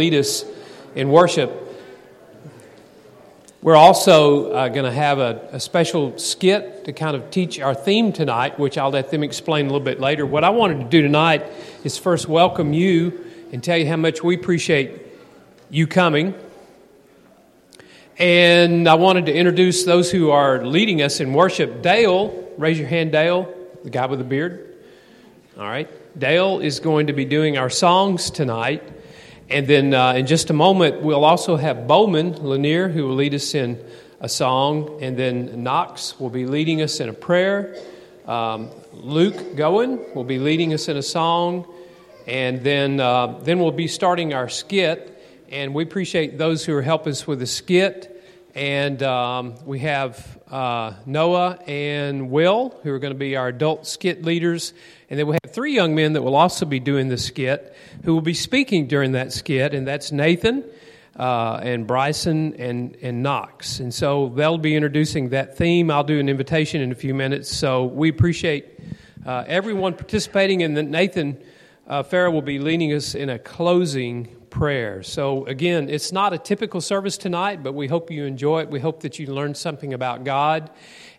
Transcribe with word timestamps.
lead 0.00 0.14
us 0.14 0.46
in 0.94 1.10
worship. 1.10 1.52
We're 3.60 3.76
also 3.76 4.50
uh, 4.50 4.68
going 4.68 4.86
to 4.86 4.92
have 4.92 5.18
a, 5.18 5.46
a, 5.52 5.60
special 5.60 6.16
skit 6.18 6.86
to 6.86 6.94
kind 6.94 7.14
of 7.14 7.30
teach 7.30 7.60
our 7.60 7.74
theme 7.74 8.10
tonight, 8.10 8.58
which 8.58 8.78
I'll 8.78 8.88
let 8.88 9.10
them 9.10 9.22
explain 9.22 9.66
a 9.66 9.68
little 9.68 9.84
bit 9.84 10.00
later. 10.00 10.24
What 10.24 10.42
I 10.42 10.48
wanted 10.48 10.78
to 10.78 10.84
do 10.84 11.02
tonight 11.02 11.44
is 11.84 11.98
first 11.98 12.28
welcome 12.28 12.72
you 12.72 13.26
and 13.52 13.62
tell 13.62 13.76
you 13.76 13.86
how 13.86 13.96
much 13.96 14.24
we 14.24 14.36
appreciate 14.36 15.02
you 15.68 15.86
coming. 15.86 16.32
And 18.16 18.88
I 18.88 18.94
wanted 18.94 19.26
to 19.26 19.34
introduce 19.34 19.84
those 19.84 20.10
who 20.10 20.30
are 20.30 20.64
leading 20.64 21.02
us 21.02 21.20
in 21.20 21.34
worship. 21.34 21.82
Dale, 21.82 22.54
raise 22.56 22.78
your 22.78 22.88
hand, 22.88 23.12
Dale, 23.12 23.54
the 23.84 23.90
guy 23.90 24.06
with 24.06 24.20
the 24.20 24.24
beard. 24.24 24.78
All 25.58 25.64
right. 25.64 25.90
Dale 26.18 26.60
is 26.60 26.80
going 26.80 27.08
to 27.08 27.12
be 27.12 27.26
doing 27.26 27.58
our 27.58 27.68
songs 27.68 28.30
tonight. 28.30 28.82
And 29.50 29.66
then 29.66 29.94
uh, 29.94 30.12
in 30.12 30.28
just 30.28 30.48
a 30.50 30.52
moment, 30.52 31.02
we'll 31.02 31.24
also 31.24 31.56
have 31.56 31.88
Bowman 31.88 32.34
Lanier, 32.34 32.88
who 32.88 33.08
will 33.08 33.16
lead 33.16 33.34
us 33.34 33.52
in 33.52 33.82
a 34.20 34.28
song. 34.28 35.02
And 35.02 35.16
then 35.16 35.64
Knox 35.64 36.20
will 36.20 36.30
be 36.30 36.46
leading 36.46 36.82
us 36.82 37.00
in 37.00 37.08
a 37.08 37.12
prayer. 37.12 37.76
Um, 38.26 38.70
Luke 38.92 39.56
Goen 39.56 39.98
will 40.14 40.22
be 40.22 40.38
leading 40.38 40.72
us 40.72 40.88
in 40.88 40.96
a 40.96 41.02
song. 41.02 41.66
And 42.28 42.62
then, 42.62 43.00
uh, 43.00 43.40
then 43.42 43.58
we'll 43.58 43.72
be 43.72 43.88
starting 43.88 44.34
our 44.34 44.48
skit. 44.48 45.20
And 45.50 45.74
we 45.74 45.82
appreciate 45.82 46.38
those 46.38 46.64
who 46.64 46.76
are 46.76 46.82
helping 46.82 47.10
us 47.10 47.26
with 47.26 47.40
the 47.40 47.46
skit. 47.46 48.22
And 48.54 49.02
um, 49.02 49.54
we 49.66 49.80
have 49.80 50.38
uh, 50.48 50.94
Noah 51.06 51.58
and 51.66 52.30
Will, 52.30 52.78
who 52.84 52.92
are 52.92 53.00
going 53.00 53.14
to 53.14 53.18
be 53.18 53.34
our 53.34 53.48
adult 53.48 53.88
skit 53.88 54.24
leaders. 54.24 54.74
And 55.10 55.18
then 55.18 55.26
we 55.26 55.36
have 55.42 55.52
three 55.52 55.74
young 55.74 55.96
men 55.96 56.12
that 56.12 56.22
will 56.22 56.36
also 56.36 56.64
be 56.64 56.78
doing 56.78 57.08
the 57.08 57.18
skit 57.18 57.74
who 58.04 58.14
will 58.14 58.20
be 58.20 58.32
speaking 58.32 58.86
during 58.86 59.12
that 59.12 59.32
skit, 59.32 59.74
and 59.74 59.84
that's 59.84 60.12
Nathan 60.12 60.64
uh, 61.18 61.58
and 61.62 61.84
Bryson 61.84 62.54
and, 62.54 62.96
and 63.02 63.20
Knox. 63.20 63.80
And 63.80 63.92
so 63.92 64.28
they'll 64.28 64.56
be 64.56 64.76
introducing 64.76 65.30
that 65.30 65.58
theme. 65.58 65.90
I'll 65.90 66.04
do 66.04 66.20
an 66.20 66.28
invitation 66.28 66.80
in 66.80 66.92
a 66.92 66.94
few 66.94 67.12
minutes. 67.12 67.50
So 67.50 67.86
we 67.86 68.08
appreciate 68.08 68.78
uh, 69.26 69.42
everyone 69.48 69.94
participating, 69.94 70.62
and 70.62 70.74
Nathan 70.92 71.36
uh, 71.88 72.04
Farah 72.04 72.32
will 72.32 72.40
be 72.40 72.60
leading 72.60 72.92
us 72.92 73.16
in 73.16 73.28
a 73.30 73.38
closing 73.38 74.28
prayer. 74.50 75.02
So, 75.02 75.46
again, 75.46 75.88
it's 75.88 76.12
not 76.12 76.32
a 76.32 76.38
typical 76.38 76.80
service 76.80 77.16
tonight, 77.16 77.62
but 77.62 77.72
we 77.72 77.86
hope 77.86 78.10
you 78.10 78.24
enjoy 78.24 78.62
it. 78.62 78.70
We 78.70 78.80
hope 78.80 79.02
that 79.02 79.18
you 79.18 79.26
learn 79.26 79.54
something 79.54 79.94
about 79.94 80.24
God. 80.24 80.70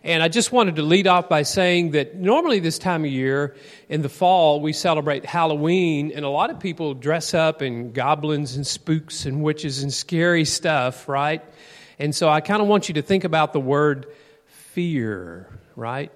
And 0.04 0.22
I 0.22 0.28
just 0.28 0.52
wanted 0.52 0.76
to 0.76 0.82
lead 0.82 1.06
off 1.06 1.28
by 1.28 1.42
saying 1.42 1.92
that 1.92 2.16
normally 2.16 2.60
this 2.60 2.78
time 2.78 3.04
of 3.04 3.10
year, 3.10 3.56
in 3.88 4.02
the 4.02 4.08
fall, 4.08 4.60
we 4.60 4.72
celebrate 4.72 5.24
Halloween, 5.24 6.12
and 6.14 6.24
a 6.24 6.28
lot 6.28 6.50
of 6.50 6.60
people 6.60 6.94
dress 6.94 7.34
up 7.34 7.62
in 7.62 7.92
goblins 7.92 8.56
and 8.56 8.66
spooks 8.66 9.26
and 9.26 9.42
witches 9.42 9.82
and 9.82 9.92
scary 9.92 10.44
stuff, 10.44 11.08
right? 11.08 11.42
And 11.98 12.14
so 12.14 12.28
I 12.28 12.40
kind 12.40 12.60
of 12.60 12.68
want 12.68 12.88
you 12.88 12.94
to 12.94 13.02
think 13.02 13.24
about 13.24 13.52
the 13.52 13.60
word 13.60 14.06
fear, 14.46 15.48
right? 15.76 16.10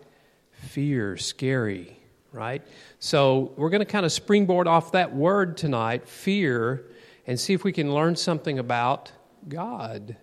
Fear, 0.50 1.16
scary, 1.16 1.96
right? 2.32 2.62
So 2.98 3.52
we're 3.56 3.70
going 3.70 3.80
to 3.80 3.86
kind 3.86 4.04
of 4.04 4.12
springboard 4.12 4.66
off 4.66 4.92
that 4.92 5.14
word 5.14 5.56
tonight, 5.56 6.08
fear, 6.08 6.86
and 7.26 7.38
see 7.38 7.52
if 7.54 7.64
we 7.64 7.72
can 7.72 7.92
learn 7.92 8.16
something 8.16 8.58
about 8.58 9.12
God. 9.48 10.16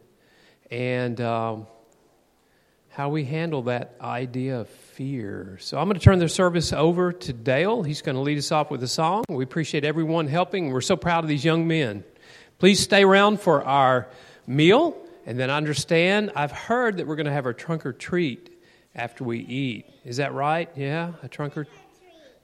And. 0.71 1.19
Um, 1.21 1.67
how 2.93 3.09
we 3.09 3.25
handle 3.25 3.63
that 3.63 3.95
idea 3.99 4.59
of 4.59 4.69
fear. 4.69 5.57
So 5.59 5.79
I'm 5.79 5.87
going 5.87 5.97
to 5.97 6.03
turn 6.03 6.19
the 6.19 6.29
service 6.29 6.71
over 6.71 7.11
to 7.11 7.33
Dale. 7.33 7.81
He's 7.81 8.03
going 8.03 8.15
to 8.15 8.21
lead 8.21 8.37
us 8.37 8.51
off 8.51 8.69
with 8.69 8.83
a 8.83 8.87
song. 8.87 9.23
We 9.29 9.43
appreciate 9.43 9.83
everyone 9.83 10.27
helping. 10.27 10.71
We're 10.71 10.81
so 10.81 10.95
proud 10.95 11.23
of 11.23 11.27
these 11.27 11.43
young 11.43 11.67
men. 11.67 12.03
Please 12.59 12.79
stay 12.79 13.03
around 13.03 13.41
for 13.41 13.63
our 13.63 14.09
meal. 14.45 14.95
And 15.25 15.39
then 15.39 15.49
understand, 15.49 16.33
I've 16.35 16.51
heard 16.51 16.97
that 16.97 17.07
we're 17.07 17.15
going 17.15 17.25
to 17.25 17.31
have 17.31 17.47
our 17.47 17.53
trunk 17.53 17.83
or 17.87 17.93
treat 17.93 18.61
after 18.93 19.23
we 19.23 19.39
eat. 19.39 19.87
Is 20.05 20.17
that 20.17 20.33
right? 20.33 20.69
Yeah, 20.75 21.13
a 21.23 21.27
trunk 21.27 21.57
or 21.57 21.67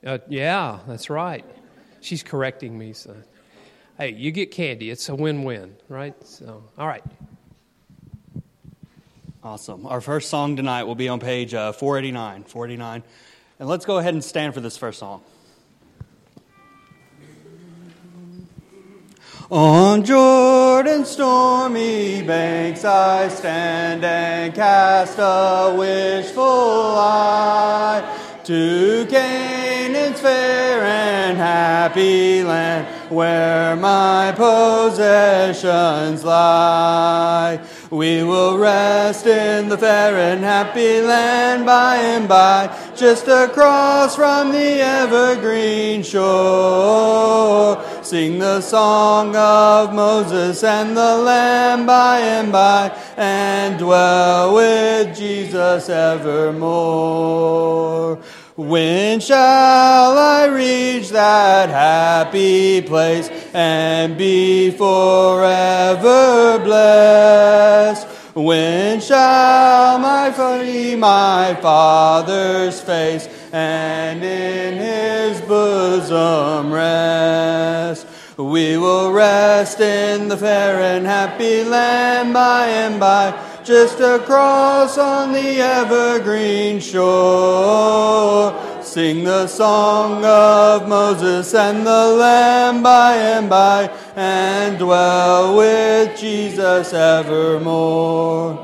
uh, 0.03 0.17
yeah, 0.29 0.79
that's 0.87 1.11
right. 1.11 1.45
She's 1.99 2.23
correcting 2.23 2.75
me. 2.75 2.93
So, 2.93 3.15
hey, 3.99 4.13
you 4.13 4.31
get 4.31 4.49
candy. 4.49 4.89
It's 4.89 5.09
a 5.09 5.15
win-win, 5.15 5.75
right? 5.89 6.15
So, 6.25 6.63
all 6.77 6.87
right. 6.87 7.03
Awesome. 9.43 9.85
Our 9.85 10.01
first 10.01 10.29
song 10.29 10.55
tonight 10.55 10.83
will 10.83 10.95
be 10.95 11.09
on 11.09 11.19
page 11.19 11.53
uh, 11.53 11.73
489. 11.73 12.45
489. 12.45 13.03
And 13.59 13.69
let's 13.69 13.85
go 13.85 13.97
ahead 13.97 14.13
and 14.13 14.23
stand 14.23 14.53
for 14.53 14.61
this 14.61 14.77
first 14.77 14.99
song. 14.99 15.21
On 19.51 20.05
Jordan's 20.05 21.09
stormy 21.09 22.21
banks 22.21 22.85
I 22.85 23.27
stand 23.29 24.05
and 24.05 24.53
cast 24.53 25.17
a 25.17 25.75
wishful 25.75 26.45
eye 26.45 28.39
to 28.43 29.07
Canaan's 29.09 30.21
fair 30.21 30.83
and 30.83 31.35
happy 31.35 32.43
land 32.43 32.98
where 33.11 33.75
my 33.75 34.31
possessions 34.35 36.23
lie. 36.23 37.59
We 37.89 38.23
will 38.23 38.57
rest 38.57 39.25
in 39.25 39.69
the 39.69 39.77
fair 39.77 40.15
and 40.15 40.43
happy 40.43 41.01
land 41.01 41.65
by 41.65 41.95
and 41.97 42.27
by, 42.29 42.69
just 42.95 43.27
across 43.27 44.15
from 44.15 44.51
the 44.51 44.81
evergreen 44.81 46.03
shore. 46.03 47.83
Sing 48.03 48.39
the 48.39 48.61
song 48.61 49.35
of 49.35 49.93
Moses 49.93 50.63
and 50.63 50.95
the 50.95 51.17
Lamb 51.17 51.85
by 51.85 52.19
and 52.19 52.51
by, 52.51 52.91
and 53.17 53.79
dwell 53.79 54.53
with 54.55 55.17
Jesus 55.17 55.89
evermore. 55.89 57.39
When 58.59 59.21
shall 59.21 60.17
I 60.17 60.47
reach 60.47 61.11
that 61.11 61.69
happy 61.69 62.81
place 62.81 63.29
and 63.53 64.17
be 64.17 64.69
forever 64.69 66.59
blessed? 66.61 68.05
When 68.35 68.99
shall 68.99 69.97
my 69.99 70.33
see 70.33 70.97
my 70.97 71.57
Father's 71.61 72.81
face 72.81 73.29
and 73.53 74.21
in 74.25 74.77
his 74.77 75.39
bosom 75.39 76.73
rest? 76.73 78.07
We 78.35 78.75
will 78.75 79.13
rest 79.13 79.79
in 79.79 80.27
the 80.27 80.35
fair 80.35 80.81
and 80.81 81.05
happy 81.05 81.63
land 81.63 82.33
by 82.33 82.67
and 82.67 82.99
by 82.99 83.31
just 83.69 83.99
across 83.99 84.97
on 84.97 85.31
the 85.31 85.61
evergreen 85.61 86.79
shore. 86.79 88.51
Sing 88.81 89.23
the 89.23 89.45
song 89.45 90.25
of 90.25 90.89
Moses 90.89 91.53
and 91.53 91.85
the 91.85 92.07
Lamb 92.17 92.81
by 92.81 93.15
and 93.15 93.47
by, 93.47 93.91
and 94.15 94.79
dwell 94.79 95.55
with 95.55 96.19
Jesus 96.19 96.93
evermore. 96.93 98.57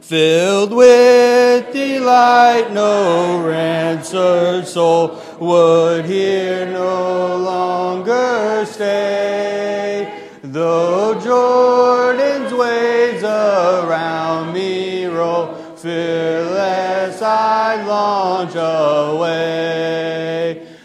Filled 0.00 0.72
with 0.72 1.72
delight, 1.72 2.72
no 2.72 3.44
ransomed 3.44 4.68
soul 4.68 5.20
would 5.40 6.04
here 6.04 6.70
no 6.70 7.38
longer 7.38 8.64
stay. 8.66 10.11
Though 10.52 11.18
Jordan's 11.18 12.52
waves 12.52 13.22
around 13.22 14.52
me 14.52 15.06
roll, 15.06 15.54
fearless 15.76 17.22
I 17.22 17.82
launch 17.86 18.54
away. 18.54 19.86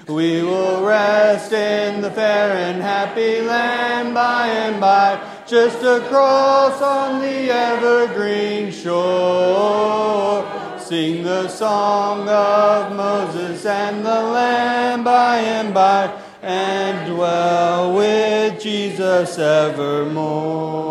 We 0.08 0.42
will 0.42 0.86
rest 0.86 1.52
in 1.52 2.00
the 2.00 2.10
fair 2.12 2.54
and 2.54 2.82
happy 2.82 3.42
land 3.42 4.14
by 4.14 4.48
and 4.48 4.80
by, 4.80 5.20
just 5.46 5.84
across 5.84 6.82
on 6.82 7.20
the 7.20 7.52
evergreen 7.52 8.72
shore. 8.72 10.46
Sing 10.80 11.26
the 11.26 11.50
song 11.50 12.30
of 12.30 12.96
Moses 12.96 13.66
and 13.66 14.06
the 14.06 14.22
Lamb 14.32 15.04
by 15.04 15.40
and 15.40 15.74
by 15.74 16.08
and 16.48 17.14
dwell 17.14 17.94
with 17.94 18.62
Jesus 18.62 19.38
evermore. 19.38 20.88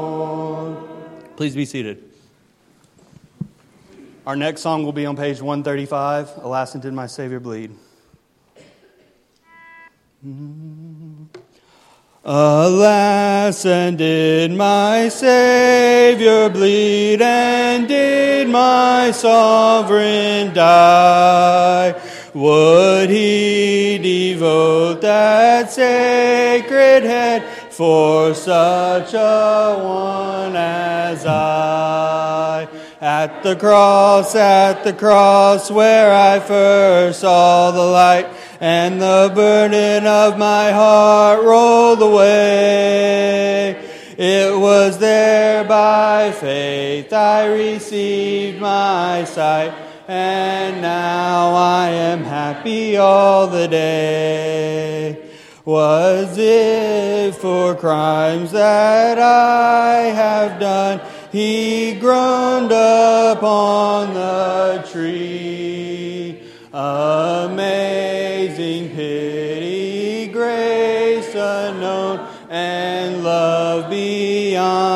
Please 1.35 1.57
be 1.57 1.65
seated. 1.65 2.05
Our 4.27 4.37
next 4.37 4.61
song 4.61 4.85
will 4.85 4.93
be 4.93 5.07
on 5.07 5.17
page 5.17 5.41
135 5.41 6.45
Alas, 6.45 6.75
and 6.75 6.83
did 6.83 6.93
my 6.93 7.07
Savior 7.07 7.41
bleed? 7.41 7.75
Alas, 12.23 13.65
and 13.65 13.97
did 13.97 14.53
my 14.53 15.09
Savior 15.09 16.51
bleed, 16.51 17.23
and 17.23 17.89
did 17.89 18.51
my 18.51 19.11
sovereign 19.11 20.53
die? 20.53 21.95
Would 22.37 23.09
he 23.09 23.97
devote 23.97 25.01
that 25.01 25.73
sacred 25.73 27.03
head 27.03 27.43
for 27.71 28.35
such 28.35 29.15
a 29.15 29.81
one 29.83 30.55
as 30.55 31.25
I. 31.25 32.69
At 33.01 33.43
the 33.43 33.57
cross, 33.57 34.35
at 34.35 34.85
the 34.85 34.93
cross 34.93 35.71
where 35.71 36.13
I 36.13 36.41
first 36.41 37.21
saw 37.21 37.71
the 37.71 37.81
light 37.81 38.27
and 38.61 39.01
the 39.01 39.33
burden 39.35 40.07
of 40.07 40.37
my 40.37 40.73
heart 40.73 41.43
rolled 41.43 42.03
away. 42.03 43.83
It 44.19 44.59
was 44.59 44.99
there 44.99 45.65
by 45.65 46.33
faith 46.33 47.11
I 47.15 47.47
received 47.47 48.61
my 48.61 49.25
sight, 49.25 49.73
and 50.09 50.81
now 50.81 51.55
I 51.55 51.89
am 51.91 52.23
happy 52.23 52.97
all 52.97 53.47
the 53.49 53.67
day. 53.67 55.23
Was 55.65 56.39
it 56.39 57.35
for 57.35 57.75
crimes 57.75 58.53
that 58.53 59.19
I 59.19 60.05
have 60.05 60.61
done? 60.61 61.01
He 61.33 61.95
groaned 61.99 62.71
upon 62.71 64.15
the 64.15 64.87
tree. 64.93 66.41
Amazing 66.73 67.91
pity, 68.91 70.29
grace 70.33 71.35
unknown, 71.35 72.29
and 72.49 73.25
love 73.25 73.91
beyond. 73.91 74.96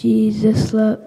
Jesus 0.00 0.72
loved 0.72 1.02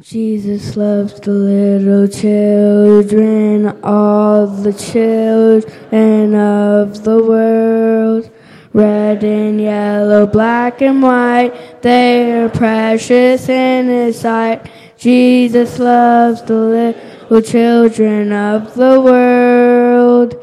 Jesus 0.00 0.74
loves 0.74 1.20
the 1.20 1.30
little 1.30 2.08
children, 2.08 3.78
all 3.84 4.46
the 4.46 4.72
children 4.72 6.34
of 6.34 7.04
the 7.04 7.22
world. 7.22 8.30
Red 8.72 9.22
and 9.22 9.60
yellow, 9.60 10.26
black 10.26 10.80
and 10.80 11.02
white, 11.02 11.82
they 11.82 12.32
are 12.40 12.48
precious 12.48 13.50
in 13.50 13.88
His 13.88 14.18
sight. 14.18 14.66
Jesus 14.96 15.78
loves 15.78 16.40
the 16.40 16.54
little 16.54 17.42
children 17.42 18.32
of 18.32 18.74
the 18.74 18.98
world. 18.98 20.42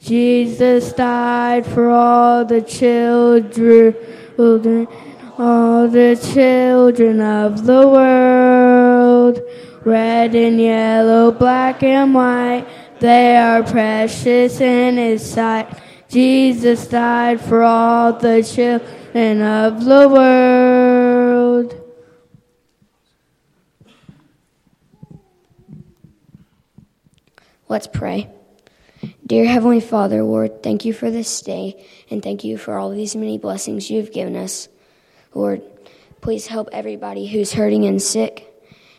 Jesus 0.00 0.92
died 0.92 1.64
for 1.64 1.88
all 1.88 2.44
the 2.44 2.62
children, 2.62 3.94
all 5.38 5.88
the 5.88 6.16
children 6.32 7.20
of 7.20 7.64
the 7.64 7.86
world. 7.86 9.40
Red 9.84 10.34
and 10.34 10.60
yellow, 10.60 11.32
black 11.32 11.82
and 11.82 12.14
white, 12.14 12.66
they 13.00 13.36
are 13.36 13.62
precious 13.62 14.60
in 14.60 14.96
His 14.96 15.28
sight. 15.28 15.68
Jesus 16.08 16.86
died 16.86 17.40
for 17.40 17.62
all 17.62 18.12
the 18.12 18.42
children 18.42 19.42
of 19.42 19.84
the 19.84 20.08
world. 20.08 21.78
Let's 27.68 27.86
pray. 27.86 28.28
Dear 29.26 29.46
Heavenly 29.46 29.80
Father, 29.80 30.22
Lord, 30.22 30.62
thank 30.62 30.84
you 30.84 30.92
for 30.92 31.10
this 31.10 31.40
day 31.40 31.82
and 32.10 32.22
thank 32.22 32.44
you 32.44 32.58
for 32.58 32.76
all 32.76 32.90
these 32.90 33.16
many 33.16 33.38
blessings 33.38 33.90
you've 33.90 34.12
given 34.12 34.36
us. 34.36 34.68
Lord, 35.34 35.62
please 36.20 36.46
help 36.46 36.68
everybody 36.72 37.26
who's 37.26 37.52
hurting 37.52 37.84
and 37.84 38.00
sick 38.00 38.48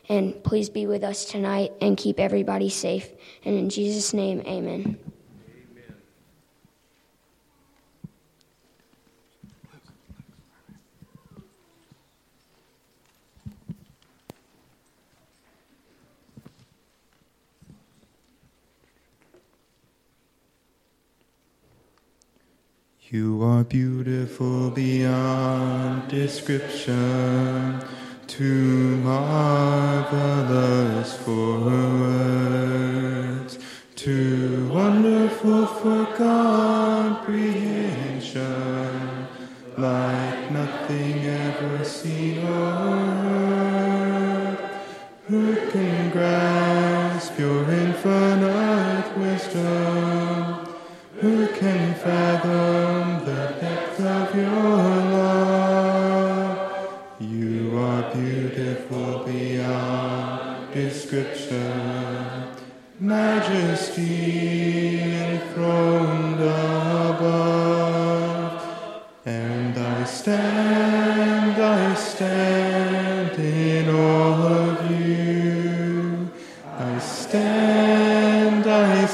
and 0.09 0.43
please 0.43 0.69
be 0.69 0.85
with 0.85 1.03
us 1.03 1.25
tonight 1.25 1.71
and 1.81 1.97
keep 1.97 2.19
everybody 2.19 2.69
safe. 2.69 3.09
And 3.45 3.55
in 3.55 3.69
Jesus' 3.69 4.13
name, 4.13 4.41
amen. 4.45 4.99
You 23.13 23.43
are 23.43 23.63
beautiful 23.63 24.71
beyond 24.71 26.09
description, 26.09 27.79
too 28.25 28.97
marvelous 29.03 31.15
for 31.17 31.59
words, 31.59 33.59
too 33.95 34.67
wonderful 34.73 35.67
for 35.67 36.02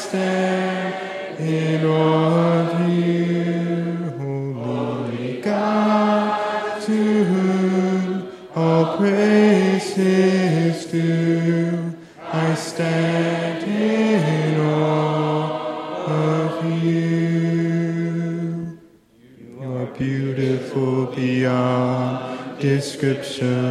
stand 0.10 1.40
in 1.40 1.86
awe 1.86 2.72
of 2.72 2.90
you, 2.90 4.10
holy 4.18 5.40
God, 5.40 6.82
to 6.82 7.24
whom 7.26 8.32
all 8.56 8.98
praise 8.98 9.96
is 10.00 10.86
due. 10.88 11.96
I 12.26 12.56
stand 12.56 13.64
in 13.66 14.60
awe 14.62 16.06
of 16.08 16.66
you. 16.84 18.80
You 19.62 19.74
are 19.78 19.86
beautiful 19.96 21.06
beyond 21.06 22.60
description, 22.60 23.69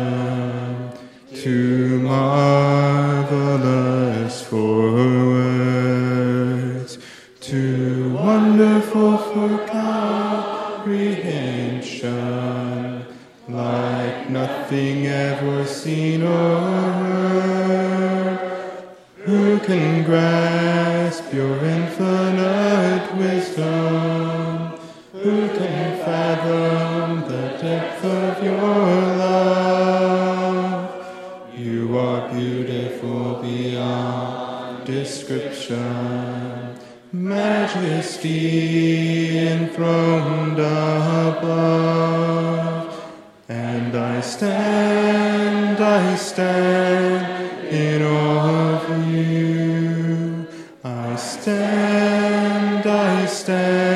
stand 46.38 47.72
in 47.74 48.00
awe 48.00 48.76
of 48.76 49.08
you. 49.08 50.46
I 50.84 51.16
stand, 51.16 52.86
I 52.86 53.26
stand 53.26 53.87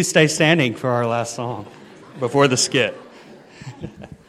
Please 0.00 0.08
stay 0.08 0.28
standing 0.28 0.74
for 0.74 0.88
our 0.88 1.06
last 1.06 1.34
song 1.34 1.66
before 2.20 2.48
the 2.48 2.56
skit. 2.56 2.98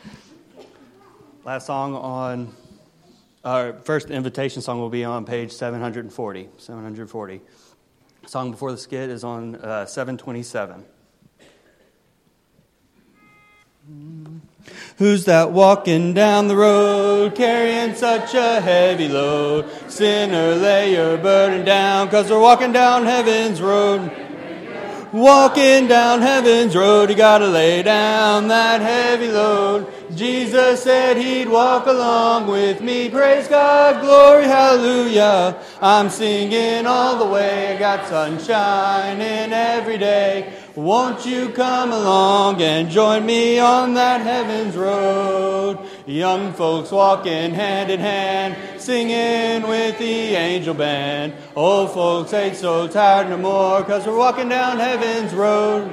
last 1.46 1.66
song 1.66 1.96
on 1.96 2.54
our 3.46 3.72
first 3.84 4.10
invitation 4.10 4.62
song 4.62 4.82
will 4.82 4.90
be 4.90 5.06
on 5.06 5.24
page 5.24 5.54
740. 5.54 6.50
740. 6.58 7.42
Song 8.26 8.52
before 8.52 8.74
the 8.74 8.78
skit 8.78 9.10
is 9.10 9.24
on 9.24 9.56
uh, 9.56 9.86
727. 9.86 10.84
Who's 14.98 15.24
that 15.24 15.52
walking 15.52 16.14
down 16.14 16.50
the 16.50 16.58
road 16.58 17.34
carrying 17.34 17.96
such 17.96 18.34
a 18.34 18.60
heavy 18.60 19.08
load? 19.08 19.70
Sinner, 19.90 20.56
lay 20.56 20.96
your 20.96 21.18
burden 21.18 21.64
down, 21.64 22.10
cause 22.10 22.30
we're 22.30 22.42
walking 22.42 22.74
down 22.74 23.06
heaven's 23.06 23.62
road. 23.62 24.31
Walking 25.14 25.88
down 25.88 26.22
heaven's 26.22 26.74
road, 26.74 27.10
you 27.10 27.18
gotta 27.18 27.48
lay 27.48 27.84
down 27.84 28.48
that 28.48 28.80
heavy 28.80 29.28
load. 29.28 29.86
Jesus 30.16 30.84
said 30.84 31.18
he'd 31.18 31.50
walk 31.50 31.86
along 31.86 32.48
with 32.48 32.80
me. 32.80 33.10
Praise 33.10 33.46
God, 33.50 34.02
glory, 34.02 34.46
hallelujah. 34.46 35.58
I'm 35.82 36.10
singing 36.10 36.88
all 36.88 37.18
the 37.18 37.26
way. 37.26 37.76
I 37.76 37.80
got 37.80 38.08
sunshine 38.08 39.20
in 39.20 39.52
every 39.52 39.98
day. 39.98 40.54
Won't 40.76 41.26
you 41.26 41.50
come 41.50 41.92
along 41.92 42.62
and 42.62 42.90
join 42.90 43.26
me 43.26 43.60
on 43.60 43.94
that 43.96 44.22
heaven's 44.22 44.78
road? 44.78 45.78
Young 46.08 46.54
folks 46.54 46.92
walking 46.92 47.54
hand 47.54 47.92
in 47.92 48.00
hand, 48.00 48.82
singing 48.82 49.68
with 49.68 50.00
the 50.00 50.36
angel 50.36 50.74
band. 50.74 51.34
Old 51.56 51.92
folks 51.92 52.34
ain't 52.34 52.56
so 52.56 52.88
tired 52.88 53.30
no 53.30 53.38
more, 53.38 53.84
cause 53.84 54.08
we're 54.08 54.18
walking 54.18 54.50
down 54.50 54.80
heaven's 54.80 55.34
road. 55.34 55.92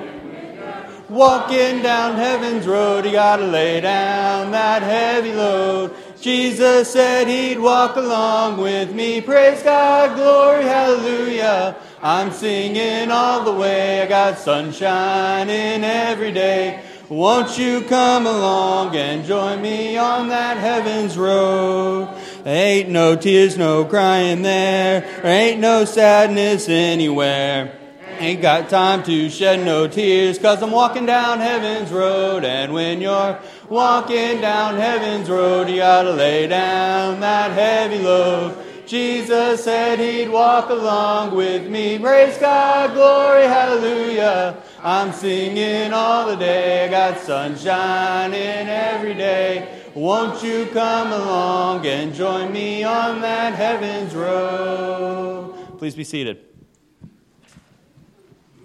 Walking 1.10 1.82
down 1.82 2.16
heaven's 2.16 2.66
road, 2.66 3.04
you 3.04 3.12
gotta 3.12 3.46
lay 3.46 3.80
down 3.80 4.50
that 4.52 4.82
heavy 4.82 5.32
load. 5.32 5.94
Jesus 6.20 6.90
said 6.90 7.28
he'd 7.28 7.58
walk 7.58 7.96
along 7.96 8.58
with 8.58 8.94
me. 8.94 9.20
Praise 9.20 9.62
God, 9.62 10.16
glory, 10.16 10.64
hallelujah. 10.64 11.76
I'm 12.02 12.30
singing 12.30 13.10
all 13.10 13.44
the 13.44 13.52
way. 13.52 14.02
I 14.02 14.06
got 14.06 14.38
sunshine 14.38 15.48
in 15.48 15.84
every 15.84 16.32
day. 16.32 16.82
Won't 17.08 17.56
you 17.56 17.80
come 17.80 18.26
along 18.26 18.94
and 18.94 19.24
join 19.24 19.62
me 19.62 19.96
on 19.96 20.28
that 20.28 20.58
heaven's 20.58 21.16
road? 21.16 22.14
Ain't 22.44 22.90
no 22.90 23.16
tears, 23.16 23.56
no 23.56 23.86
crying 23.86 24.42
there. 24.42 25.08
Ain't 25.24 25.58
no 25.58 25.86
sadness 25.86 26.68
anywhere. 26.68 27.74
Ain't 28.18 28.42
got 28.42 28.68
time 28.68 29.02
to 29.04 29.30
shed 29.30 29.64
no 29.64 29.88
tears, 29.88 30.38
cause 30.38 30.62
I'm 30.62 30.70
walking 30.70 31.06
down 31.06 31.40
heaven's 31.40 31.90
road. 31.90 32.44
And 32.44 32.74
when 32.74 33.00
you're 33.00 33.38
walking 33.70 34.42
down 34.42 34.76
heaven's 34.76 35.30
road, 35.30 35.70
you 35.70 35.76
gotta 35.76 36.10
lay 36.10 36.46
down 36.46 37.20
that 37.20 37.52
heavy 37.52 38.00
load. 38.00 38.54
Jesus 38.86 39.64
said 39.64 39.98
he'd 39.98 40.28
walk 40.28 40.68
along 40.68 41.34
with 41.34 41.70
me. 41.70 41.98
Praise 41.98 42.36
God, 42.36 42.92
glory, 42.92 43.44
hallelujah. 43.44 44.62
I'm 44.90 45.12
singing 45.12 45.92
all 45.92 46.26
the 46.28 46.37
day. 46.37 46.88
Got 46.90 47.18
sunshine 47.18 48.33
in 48.33 48.68
every 48.68 49.12
day. 49.12 49.83
Won't 49.95 50.42
you 50.42 50.64
come 50.73 51.12
along 51.12 51.85
and 51.85 52.14
join 52.14 52.50
me 52.54 52.85
on 52.85 53.21
that 53.21 53.54
heaven's 53.54 54.14
road? 54.14 55.76
Please 55.76 55.95
be 55.95 56.04
seated. 56.04 56.38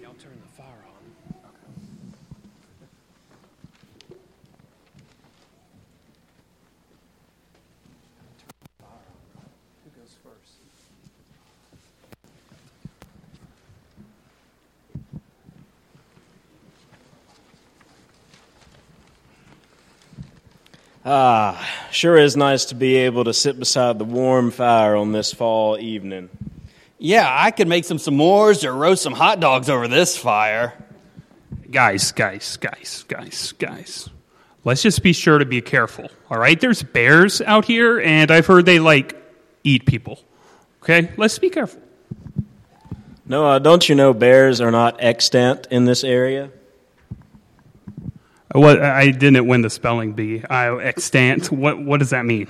Y'all 0.00 0.14
turn 0.14 0.40
the 0.40 0.48
fire 0.56 0.86
on. 0.88 0.94
Who 9.84 9.90
goes 10.00 10.16
first? 10.22 10.54
Ah, 21.06 21.68
sure 21.90 22.16
is 22.16 22.34
nice 22.34 22.64
to 22.66 22.74
be 22.74 22.96
able 22.96 23.24
to 23.24 23.34
sit 23.34 23.58
beside 23.58 23.98
the 23.98 24.06
warm 24.06 24.50
fire 24.50 24.96
on 24.96 25.12
this 25.12 25.34
fall 25.34 25.78
evening. 25.78 26.30
Yeah, 26.98 27.28
I 27.30 27.50
could 27.50 27.68
make 27.68 27.84
some 27.84 27.98
s'mores 27.98 28.64
or 28.64 28.72
roast 28.72 29.02
some 29.02 29.12
hot 29.12 29.38
dogs 29.38 29.68
over 29.68 29.86
this 29.86 30.16
fire. 30.16 30.72
Guys, 31.70 32.12
guys, 32.12 32.56
guys, 32.56 33.04
guys, 33.06 33.52
guys. 33.58 34.08
Let's 34.64 34.80
just 34.80 35.02
be 35.02 35.12
sure 35.12 35.38
to 35.38 35.44
be 35.44 35.60
careful. 35.60 36.08
All 36.30 36.38
right? 36.38 36.58
There's 36.58 36.82
bears 36.82 37.42
out 37.42 37.66
here, 37.66 38.00
and 38.00 38.30
I've 38.30 38.46
heard 38.46 38.64
they 38.64 38.78
like 38.78 39.14
eat 39.62 39.84
people. 39.84 40.20
Okay? 40.82 41.10
Let's 41.18 41.38
be 41.38 41.50
careful. 41.50 41.82
Noah, 43.26 43.60
don't 43.60 43.86
you 43.86 43.94
know 43.94 44.14
bears 44.14 44.62
are 44.62 44.70
not 44.70 44.96
extant 45.00 45.66
in 45.70 45.84
this 45.84 46.02
area? 46.02 46.50
What 48.54 48.80
I 48.80 49.10
didn't 49.10 49.48
win 49.48 49.62
the 49.62 49.70
spelling 49.70 50.12
bee. 50.12 50.44
I 50.48 50.68
extant. 50.76 51.50
What 51.50 51.82
what 51.82 51.98
does 51.98 52.10
that 52.10 52.24
mean? 52.24 52.46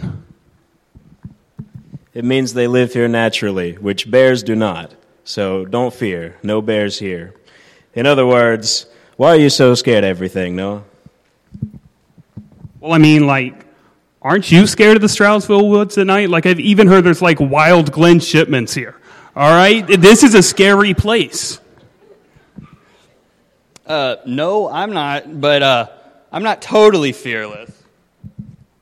It 2.13 2.27
means 2.27 2.53
they 2.53 2.67
live 2.67 2.93
here 2.93 3.09
naturally, 3.09 3.73
which 3.73 4.11
bears 4.11 4.43
do 4.43 4.55
not. 4.55 4.95
So 5.25 5.65
don't 5.65 5.95
fear, 5.95 6.37
no 6.43 6.61
bears 6.61 6.99
here. 6.99 7.33
In 7.95 8.05
other 8.05 8.27
words, 8.27 8.85
why 9.17 9.29
are 9.31 9.37
you 9.37 9.49
so 9.49 9.75
scared 9.75 10.05
of 10.05 10.11
everything, 10.11 10.55
Noah? 10.57 10.85
Well, 12.81 12.93
I 12.93 12.99
mean, 12.99 13.27
like, 13.27 13.65
aren't 14.21 14.53
you 14.53 14.67
scared 14.67 14.97
of 14.97 15.01
the 15.01 15.09
Stroudsville 15.09 15.71
woods 15.71 15.97
at 15.97 16.07
night? 16.07 16.29
Like, 16.29 16.45
I've 16.45 16.61
even 16.61 16.87
heard 16.87 17.05
there's 17.05 17.23
like 17.23 17.41
wild 17.41 17.93
Glen 17.93 18.21
shipments 18.21 18.75
here. 18.75 18.95
All 19.35 19.51
right, 19.51 19.87
this 19.87 20.23
is 20.23 20.35
a 20.35 20.43
scary 20.43 20.93
place. 20.93 21.61
Uh, 23.87 24.17
no, 24.27 24.69
I'm 24.69 24.93
not, 24.93 25.41
but 25.41 25.63
uh, 25.63 25.89
I'm 26.33 26.43
not 26.43 26.63
totally 26.63 27.13
fearless. 27.13 27.71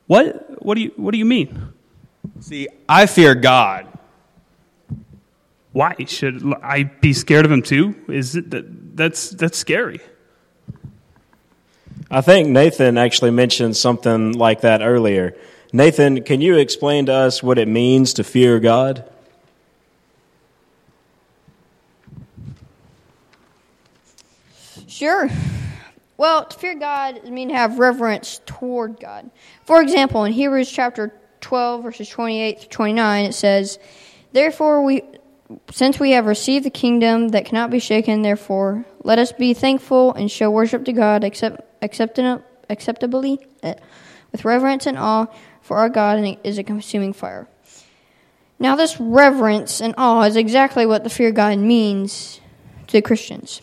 What? 0.07 0.63
What 0.63 0.75
do 0.75 0.81
you 0.81 0.93
What 0.95 1.11
do 1.11 1.17
you 1.17 1.25
mean? 1.25 1.73
See, 2.39 2.67
I 2.87 3.05
fear 3.05 3.35
God. 3.35 3.87
Why 5.71 5.95
should 6.05 6.43
I 6.61 6.83
be 6.83 7.13
scared 7.13 7.45
of 7.45 7.51
him 7.51 7.63
too? 7.63 7.95
Is 8.07 8.35
it 8.35 8.51
that 8.51 8.95
that's 8.95 9.31
that's 9.31 9.57
scary? 9.57 9.99
I 12.11 12.21
think 12.21 12.49
Nathan 12.49 12.97
actually 12.97 13.31
mentioned 13.31 13.75
something 13.75 14.33
like 14.33 14.61
that 14.61 14.81
earlier. 14.81 15.35
Nathan, 15.71 16.23
can 16.23 16.41
you 16.41 16.57
explain 16.57 17.07
to 17.07 17.13
us 17.13 17.41
what 17.41 17.57
it 17.57 17.67
means 17.67 18.13
to 18.13 18.23
fear 18.23 18.59
God? 18.59 19.09
Sure. 24.93 25.27
Well, 26.17 26.45
to 26.45 26.59
fear 26.59 26.75
God 26.75 27.19
I 27.25 27.29
mean 27.31 27.49
to 27.49 27.55
have 27.55 27.79
reverence 27.79 28.41
toward 28.45 28.99
God. 28.99 29.31
For 29.63 29.81
example, 29.81 30.23
in 30.23 30.33
Hebrews 30.33 30.71
chapter 30.71 31.11
12, 31.41 31.81
verses 31.81 32.07
28 32.09 32.59
to 32.59 32.69
29, 32.69 33.25
it 33.25 33.33
says, 33.33 33.79
Therefore, 34.33 34.83
we, 34.83 35.01
since 35.71 35.99
we 35.99 36.11
have 36.11 36.27
received 36.27 36.63
the 36.63 36.69
kingdom 36.69 37.29
that 37.29 37.45
cannot 37.45 37.71
be 37.71 37.79
shaken, 37.79 38.21
therefore, 38.21 38.85
let 39.03 39.17
us 39.17 39.31
be 39.31 39.55
thankful 39.55 40.13
and 40.13 40.29
show 40.29 40.51
worship 40.51 40.85
to 40.85 40.93
God 40.93 41.23
accept, 41.23 41.61
acceptably, 41.81 43.39
eh, 43.63 43.73
with 44.31 44.45
reverence 44.45 44.85
and 44.85 44.99
awe, 44.99 45.25
for 45.63 45.77
our 45.77 45.89
God 45.89 46.37
is 46.43 46.59
a 46.59 46.63
consuming 46.63 47.13
fire. 47.13 47.47
Now, 48.59 48.75
this 48.75 48.99
reverence 48.99 49.81
and 49.81 49.95
awe 49.97 50.21
is 50.21 50.35
exactly 50.35 50.85
what 50.85 51.03
the 51.03 51.09
fear 51.09 51.29
of 51.29 51.35
God 51.35 51.57
means 51.57 52.39
to 52.89 53.01
Christians. 53.01 53.59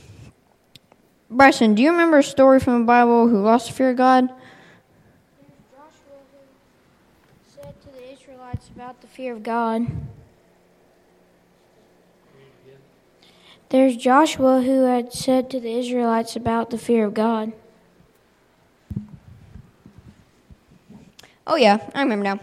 Bryson, 1.30 1.76
do 1.76 1.82
you 1.82 1.92
remember 1.92 2.18
a 2.18 2.22
story 2.24 2.58
from 2.58 2.80
the 2.80 2.86
Bible 2.86 3.28
who 3.28 3.40
lost 3.40 3.68
the 3.68 3.72
fear 3.72 3.90
of 3.90 3.96
God? 3.96 4.28
Joshua 5.70 6.18
said 7.54 7.80
to 7.82 7.88
the 7.88 8.12
Israelites 8.12 8.68
about 8.74 9.00
the 9.00 9.06
fear 9.06 9.32
of 9.32 9.44
God. 9.44 9.86
There's 13.68 13.96
Joshua 13.96 14.62
who 14.62 14.86
had 14.86 15.12
said 15.12 15.48
to 15.50 15.60
the 15.60 15.78
Israelites 15.78 16.34
about 16.34 16.70
the 16.70 16.78
fear 16.78 17.04
of 17.04 17.14
God. 17.14 17.52
Oh, 21.46 21.54
yeah, 21.54 21.78
I 21.94 22.02
remember 22.02 22.24
now. 22.24 22.40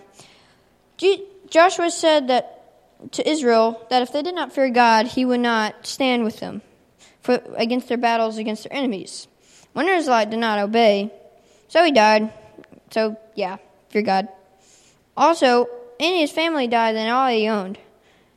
Joshua 1.49 1.91
said 1.91 2.29
that 2.29 3.11
to 3.11 3.29
Israel 3.29 3.85
that 3.89 4.01
if 4.01 4.13
they 4.13 4.21
did 4.21 4.33
not 4.33 4.53
fear 4.53 4.69
God, 4.69 5.07
he 5.07 5.25
would 5.25 5.41
not 5.41 5.85
stand 5.85 6.23
with 6.23 6.39
them 6.39 6.61
for, 7.27 7.41
against 7.57 7.89
their 7.89 7.97
battles 7.97 8.37
against 8.37 8.63
their 8.63 8.73
enemies. 8.73 9.27
One 9.73 9.89
Israelite 9.89 10.29
did 10.29 10.39
not 10.39 10.59
obey, 10.59 11.11
so 11.67 11.83
he 11.83 11.91
died. 11.91 12.31
So, 12.91 13.17
yeah, 13.35 13.57
fear 13.89 14.01
God. 14.01 14.29
Also, 15.17 15.67
any 15.99 16.21
his 16.21 16.31
family 16.31 16.69
died 16.69 16.95
than 16.95 17.09
all 17.09 17.27
he 17.29 17.49
owned. 17.49 17.79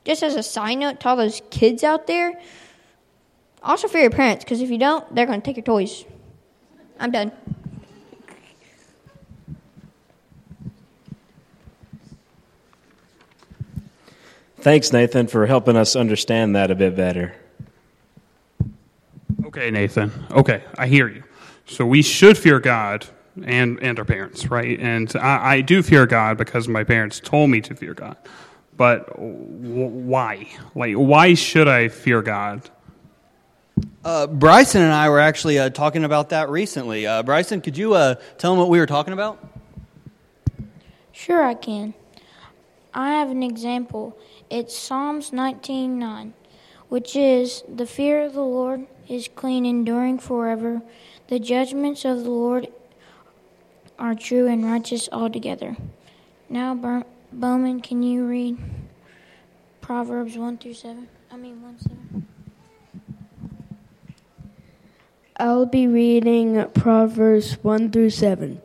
Just 0.05 0.25
as 0.25 0.35
a 0.35 0.43
side 0.43 0.75
note 0.75 0.99
to 1.01 1.09
all 1.09 1.15
those 1.15 1.41
kids 1.51 1.85
out 1.85 2.09
there, 2.09 2.33
also 3.63 3.87
fear 3.87 4.01
your 4.01 4.11
parents, 4.11 4.43
because 4.43 4.61
if 4.61 4.71
you 4.71 4.79
don't, 4.79 5.15
they're 5.15 5.27
going 5.27 5.41
to 5.41 5.45
take 5.45 5.57
your 5.57 5.63
toys. 5.63 6.05
I'm 6.99 7.13
done. 7.13 7.31
Thanks, 14.59 14.93
Nathan, 14.93 15.29
for 15.29 15.47
helping 15.47 15.77
us 15.77 15.95
understand 15.95 16.57
that 16.57 16.73
a 16.73 16.75
bit 16.75 16.97
better. 16.97 17.40
Okay, 19.51 19.73
Nathan. 19.73 20.13
Okay, 20.31 20.63
I 20.79 20.87
hear 20.87 21.09
you. 21.09 21.25
So 21.67 21.85
we 21.85 22.03
should 22.03 22.39
fear 22.39 22.61
God 22.61 23.05
and 23.43 23.83
and 23.83 23.99
our 23.99 24.05
parents, 24.05 24.49
right? 24.49 24.79
And 24.79 25.13
I, 25.17 25.55
I 25.55 25.61
do 25.61 25.83
fear 25.83 26.07
God 26.07 26.39
because 26.39 26.69
my 26.69 26.85
parents 26.85 27.19
told 27.19 27.51
me 27.51 27.61
to 27.63 27.75
fear 27.75 27.93
God. 27.93 28.17
But 28.77 29.09
w- 29.09 29.89
why? 29.89 30.47
Like, 30.77 30.95
why 30.95 31.35
should 31.35 31.67
I 31.67 31.89
fear 31.89 32.23
God? 32.23 32.71
Uh, 34.05 34.29
Bryson 34.29 34.83
and 34.83 34.93
I 34.93 35.09
were 35.09 35.19
actually 35.19 35.59
uh, 35.59 35.71
talking 35.71 36.05
about 36.05 36.29
that 36.29 36.49
recently. 36.49 37.09
Uh, 37.09 37.25
Bryson, 37.25 37.61
could 37.61 37.77
you 37.77 37.95
uh, 37.95 38.15
tell 38.39 38.53
them 38.53 38.61
what 38.61 38.69
we 38.69 38.79
were 38.79 38.87
talking 38.87 39.13
about? 39.13 39.45
Sure, 41.11 41.43
I 41.43 41.55
can. 41.55 41.93
I 42.95 43.15
have 43.15 43.31
an 43.31 43.43
example. 43.43 44.17
It's 44.49 44.79
Psalms 44.79 45.33
19:9, 45.33 46.35
which 46.89 47.17
is 47.17 47.65
the 47.69 47.85
fear 47.85 48.23
of 48.23 48.35
the 48.35 48.45
Lord 48.45 48.87
is 49.11 49.29
clean, 49.35 49.67
enduring 49.67 50.19
forever. 50.19 50.81
The 51.29 51.41
judgments 51.41 52.05
of 52.05 52.23
the 52.23 52.31
Lord 52.31 52.69
are 53.99 54.15
true 54.15 54.47
and 54.47 54.65
righteous 54.65 55.09
altogether. 55.13 55.77
Now, 56.49 57.05
Bowman, 57.33 57.81
can 57.81 58.03
you 58.03 58.25
read 58.25 58.59
Proverbs 59.81 60.39
1 60.39 60.59
through 60.59 60.75
7? 60.75 61.09
I 61.31 61.37
mean, 61.37 61.61
1 61.61 61.79
7. 61.81 62.27
I'll 65.37 65.67
be 65.67 65.87
reading 65.87 66.65
Proverbs 66.75 67.55
1 67.63 67.91
through 67.91 68.11
7. 68.11 68.61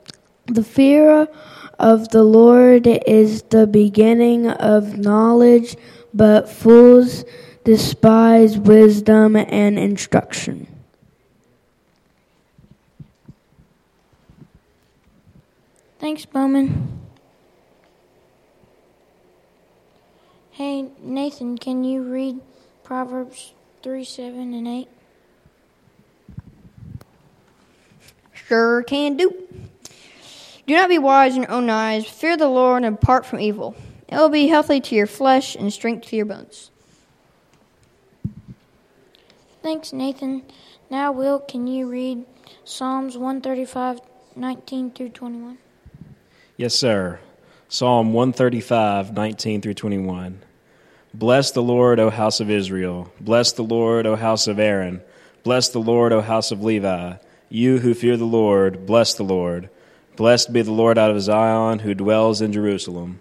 The 0.47 0.63
fear 0.63 1.27
of 1.79 2.09
the 2.09 2.23
Lord 2.23 2.85
is 2.85 3.43
the 3.43 3.65
beginning 3.65 4.47
of 4.47 4.97
knowledge, 4.97 5.75
but 6.13 6.49
fools 6.49 7.23
despise 7.65 8.57
wisdom 8.57 9.35
and 9.35 9.77
instruction. 9.77 10.67
Thanks, 15.99 16.25
Bowman. 16.25 17.01
Hey, 20.51 20.85
Nathan, 21.01 21.57
can 21.57 21.83
you 21.83 22.03
read 22.03 22.39
Proverbs 22.83 23.53
3 23.81 24.05
7 24.05 24.53
and 24.53 24.67
8? 24.67 24.87
Sure 28.33 28.83
can 28.83 29.17
do. 29.17 29.31
Do 30.67 30.75
not 30.75 30.89
be 30.89 30.99
wise 30.99 31.35
in 31.35 31.41
your 31.41 31.51
own 31.51 31.69
eyes. 31.71 32.05
Fear 32.05 32.37
the 32.37 32.47
Lord 32.47 32.83
and 32.83 32.99
depart 32.99 33.25
from 33.25 33.39
evil. 33.39 33.75
It 34.07 34.15
will 34.15 34.29
be 34.29 34.47
healthy 34.47 34.79
to 34.79 34.95
your 34.95 35.07
flesh 35.07 35.55
and 35.55 35.73
strength 35.73 36.07
to 36.09 36.15
your 36.15 36.25
bones. 36.25 36.69
Thanks, 39.65 39.91
Nathan. 39.91 40.43
Now, 40.91 41.11
Will, 41.11 41.39
can 41.39 41.65
you 41.65 41.89
read 41.89 42.23
Psalms 42.63 43.17
135, 43.17 43.99
19 44.35 44.91
through 44.91 45.09
21? 45.09 45.57
Yes, 46.55 46.75
sir. 46.75 47.19
Psalm 47.67 48.13
135, 48.13 49.13
19 49.13 49.61
through 49.63 49.73
21. 49.73 50.43
Bless 51.15 51.49
the 51.49 51.63
Lord, 51.63 51.99
O 51.99 52.11
house 52.11 52.39
of 52.39 52.51
Israel. 52.51 53.11
Bless 53.19 53.53
the 53.53 53.63
Lord, 53.63 54.05
O 54.05 54.15
house 54.15 54.45
of 54.45 54.59
Aaron. 54.59 55.01
Bless 55.43 55.69
the 55.69 55.79
Lord, 55.79 56.13
O 56.13 56.21
house 56.21 56.51
of 56.51 56.61
Levi. 56.61 57.15
You 57.49 57.79
who 57.79 57.95
fear 57.95 58.17
the 58.17 58.23
Lord, 58.23 58.85
bless 58.85 59.15
the 59.15 59.23
Lord. 59.23 59.71
Blessed 60.15 60.53
be 60.53 60.61
the 60.61 60.71
Lord 60.71 60.99
out 60.99 61.09
of 61.09 61.19
Zion, 61.23 61.79
who 61.79 61.95
dwells 61.95 62.39
in 62.39 62.53
Jerusalem. 62.53 63.19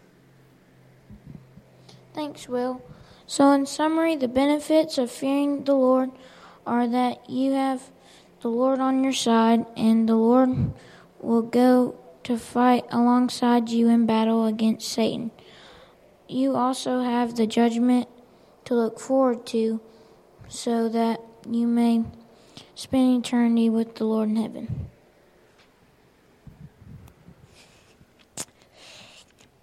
Thanks, 2.13 2.47
Will. 2.47 2.83
So, 3.27 3.51
in 3.53 3.65
summary, 3.65 4.15
the 4.17 4.29
benefits 4.29 4.99
of 4.99 5.11
fearing 5.11 5.65
the 5.65 5.73
Lord 5.73 6.11
are 6.67 6.87
that 6.89 7.29
you 7.29 7.53
have 7.53 7.91
the 8.41 8.49
Lord 8.49 8.81
on 8.81 9.03
your 9.03 9.13
side, 9.13 9.65
and 9.77 10.09
the 10.09 10.17
Lord 10.17 10.73
will 11.21 11.43
go 11.43 11.97
to 12.25 12.37
fight 12.37 12.85
alongside 12.91 13.69
you 13.69 13.89
in 13.89 14.07
battle 14.07 14.47
against 14.47 14.89
Satan. 14.89 15.31
You 16.29 16.57
also 16.57 17.01
have 17.01 17.37
the 17.37 17.47
judgment 17.47 18.09
to 18.65 18.75
look 18.75 18.99
forward 18.99 19.47
to 19.47 19.81
so 20.49 20.89
that 20.89 21.21
you 21.49 21.67
may 21.67 22.05
spend 22.75 23.25
eternity 23.25 23.69
with 23.69 23.97
the 23.97 24.05
Lord 24.05 24.31
in 24.31 24.37
heaven. 24.37 24.89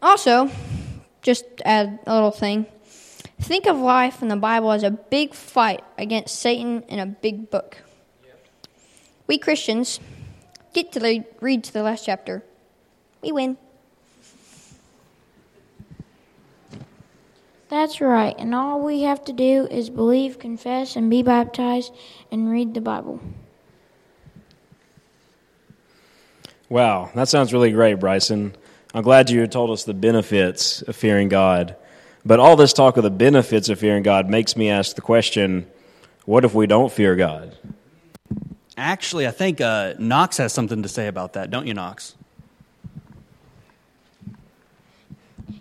Also, 0.02 0.50
just 1.22 1.46
add 1.64 2.00
a 2.08 2.14
little 2.14 2.32
thing. 2.32 2.66
Think 3.42 3.66
of 3.66 3.78
life 3.78 4.22
in 4.22 4.28
the 4.28 4.36
Bible 4.36 4.72
as 4.72 4.84
a 4.84 4.92
big 4.92 5.34
fight 5.34 5.84
against 5.98 6.40
Satan 6.40 6.84
in 6.88 7.00
a 7.00 7.06
big 7.06 7.50
book. 7.50 7.78
We 9.28 9.38
Christians 9.38 10.00
get 10.74 10.92
to 10.94 11.00
the, 11.00 11.26
read 11.42 11.64
to 11.66 11.74
the 11.74 11.84
last 11.84 12.06
chapter. 12.06 12.44
We 13.22 13.32
win. 13.32 13.58
That's 17.68 18.00
right, 18.02 18.36
and 18.38 18.54
all 18.54 18.82
we 18.82 19.04
have 19.04 19.24
to 19.26 19.34
do 19.34 19.66
is 19.72 19.90
believe, 19.90 20.40
confess, 20.40 20.96
and 20.96 21.10
be 21.10 21.24
baptized 21.24 21.94
and 22.30 22.52
read 22.52 22.74
the 22.74 22.82
Bible. 22.82 23.22
Wow, 26.68 27.10
that 27.16 27.28
sounds 27.28 27.54
really 27.54 27.72
great, 27.72 27.96
Bryson. 27.96 28.56
I'm 28.94 29.04
glad 29.04 29.30
you 29.30 29.48
told 29.48 29.72
us 29.72 29.86
the 29.86 29.94
benefits 29.94 30.82
of 30.82 30.96
fearing 30.96 31.30
God. 31.30 31.76
But 32.26 32.40
all 32.40 32.56
this 32.56 32.74
talk 32.74 32.98
of 32.98 33.04
the 33.04 33.10
benefits 33.10 33.70
of 33.70 33.80
fearing 33.80 34.04
God 34.04 34.30
makes 34.30 34.56
me 34.56 34.70
ask 34.70 34.96
the 34.96 35.02
question 35.02 35.68
what 36.26 36.46
if 36.46 36.54
we 36.54 36.68
don't 36.68 36.92
fear 36.92 37.16
God? 37.16 37.58
Actually, 38.78 39.28
I 39.28 39.32
think 39.32 39.60
uh, 39.60 39.96
Knox 39.98 40.38
has 40.38 40.54
something 40.54 40.84
to 40.84 40.90
say 40.90 41.08
about 41.08 41.34
that, 41.34 41.50
don't 41.50 41.68
you, 41.68 41.74
Knox? 41.74 42.16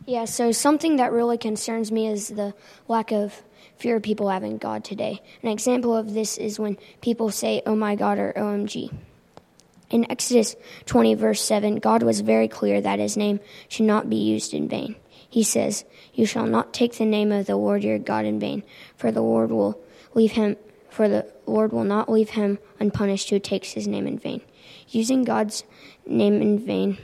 Yeah, 0.06 0.24
so 0.24 0.52
something 0.52 0.96
that 0.96 1.12
really 1.12 1.38
concerns 1.38 1.92
me 1.92 2.08
is 2.08 2.28
the 2.28 2.54
lack 2.88 3.12
of 3.12 3.42
fear 3.78 3.96
of 3.96 4.02
people 4.02 4.28
having 4.28 4.58
God 4.58 4.84
today. 4.84 5.22
An 5.42 5.48
example 5.48 5.96
of 5.96 6.14
this 6.14 6.36
is 6.36 6.58
when 6.58 6.78
people 7.00 7.30
say, 7.30 7.62
oh 7.64 7.76
my 7.76 7.94
God, 7.94 8.18
or 8.18 8.32
OMG. 8.36 8.92
In 9.88 10.10
Exodus 10.10 10.56
20, 10.86 11.14
verse 11.14 11.42
7, 11.42 11.76
God 11.76 12.02
was 12.02 12.20
very 12.20 12.48
clear 12.48 12.80
that 12.80 12.98
his 12.98 13.16
name 13.16 13.40
should 13.68 13.86
not 13.86 14.10
be 14.10 14.16
used 14.16 14.52
in 14.52 14.68
vain. 14.68 14.96
He 15.30 15.42
says, 15.42 15.84
You 16.12 16.26
shall 16.26 16.46
not 16.46 16.74
take 16.74 16.94
the 16.94 17.06
name 17.06 17.32
of 17.32 17.46
the 17.46 17.56
Lord 17.56 17.82
your 17.82 17.98
God 17.98 18.24
in 18.26 18.38
vain, 18.38 18.64
for 18.96 19.10
the 19.10 19.22
Lord 19.22 19.50
will 19.50 19.80
leave 20.14 20.32
him 20.32 20.56
for 20.90 21.08
the 21.08 21.32
Lord 21.46 21.72
will 21.72 21.84
not 21.84 22.10
leave 22.10 22.30
him 22.30 22.58
unpunished 22.78 23.30
who 23.30 23.38
takes 23.38 23.72
his 23.72 23.86
name 23.86 24.06
in 24.06 24.18
vain. 24.18 24.42
Using 24.88 25.24
God's 25.24 25.64
name 26.04 26.42
in 26.42 26.58
vain, 26.58 26.98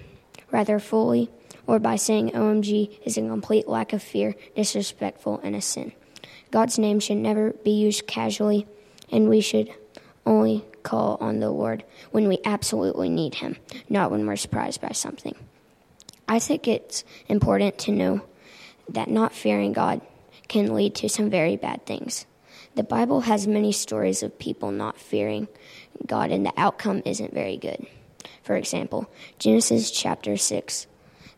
rather 0.50 0.78
fully, 0.78 1.30
or 1.66 1.78
by 1.78 1.96
saying 1.96 2.30
OMG, 2.32 2.98
is 3.04 3.16
a 3.16 3.22
complete 3.22 3.68
lack 3.68 3.92
of 3.92 4.02
fear, 4.02 4.34
disrespectful, 4.54 5.40
and 5.42 5.54
a 5.54 5.60
sin. 5.60 5.92
God's 6.50 6.78
name 6.78 7.00
should 7.00 7.16
never 7.16 7.52
be 7.52 7.70
used 7.70 8.06
casually, 8.06 8.66
and 9.10 9.28
we 9.28 9.40
should 9.40 9.72
only 10.24 10.64
call 10.82 11.16
on 11.20 11.40
the 11.40 11.50
Lord 11.50 11.84
when 12.10 12.28
we 12.28 12.38
absolutely 12.44 13.08
need 13.08 13.36
Him, 13.36 13.56
not 13.88 14.10
when 14.10 14.26
we're 14.26 14.36
surprised 14.36 14.80
by 14.80 14.90
something. 14.92 15.36
I 16.28 16.38
think 16.38 16.66
it's 16.66 17.04
important 17.28 17.78
to 17.78 17.92
know 17.92 18.22
that 18.88 19.08
not 19.08 19.32
fearing 19.32 19.72
God 19.72 20.00
can 20.48 20.74
lead 20.74 20.94
to 20.96 21.08
some 21.08 21.30
very 21.30 21.56
bad 21.56 21.86
things. 21.86 22.26
The 22.74 22.82
Bible 22.82 23.22
has 23.22 23.46
many 23.46 23.72
stories 23.72 24.22
of 24.22 24.38
people 24.38 24.70
not 24.70 24.98
fearing 24.98 25.48
God, 26.06 26.30
and 26.30 26.44
the 26.44 26.52
outcome 26.56 27.02
isn't 27.04 27.32
very 27.32 27.56
good. 27.56 27.86
For 28.42 28.56
example, 28.56 29.10
Genesis 29.38 29.90
chapter 29.90 30.36
6, 30.36 30.86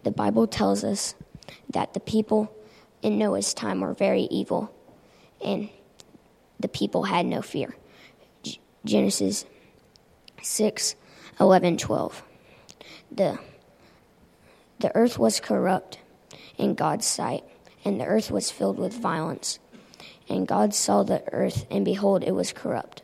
the 0.02 0.10
Bible 0.10 0.46
tells 0.46 0.84
us 0.84 1.14
that 1.70 1.94
the 1.94 2.00
people 2.00 2.52
in 3.02 3.18
Noah's 3.18 3.54
time 3.54 3.80
were 3.80 3.94
very 3.94 4.22
evil, 4.22 4.74
and 5.42 5.68
the 6.58 6.68
people 6.68 7.04
had 7.04 7.24
no 7.24 7.40
fear. 7.40 7.74
G- 8.42 8.60
Genesis 8.84 9.44
6 10.42 10.96
11 11.40 11.76
12. 11.76 12.22
The, 13.12 13.38
the 14.78 14.94
earth 14.94 15.18
was 15.18 15.40
corrupt 15.40 15.98
in 16.56 16.74
God's 16.74 17.06
sight, 17.06 17.44
and 17.84 18.00
the 18.00 18.06
earth 18.06 18.30
was 18.30 18.50
filled 18.50 18.78
with 18.78 18.94
violence. 18.94 19.58
And 20.28 20.46
God 20.46 20.74
saw 20.74 21.02
the 21.02 21.22
earth, 21.32 21.66
and 21.70 21.84
behold, 21.84 22.22
it 22.22 22.32
was 22.32 22.52
corrupt. 22.52 23.02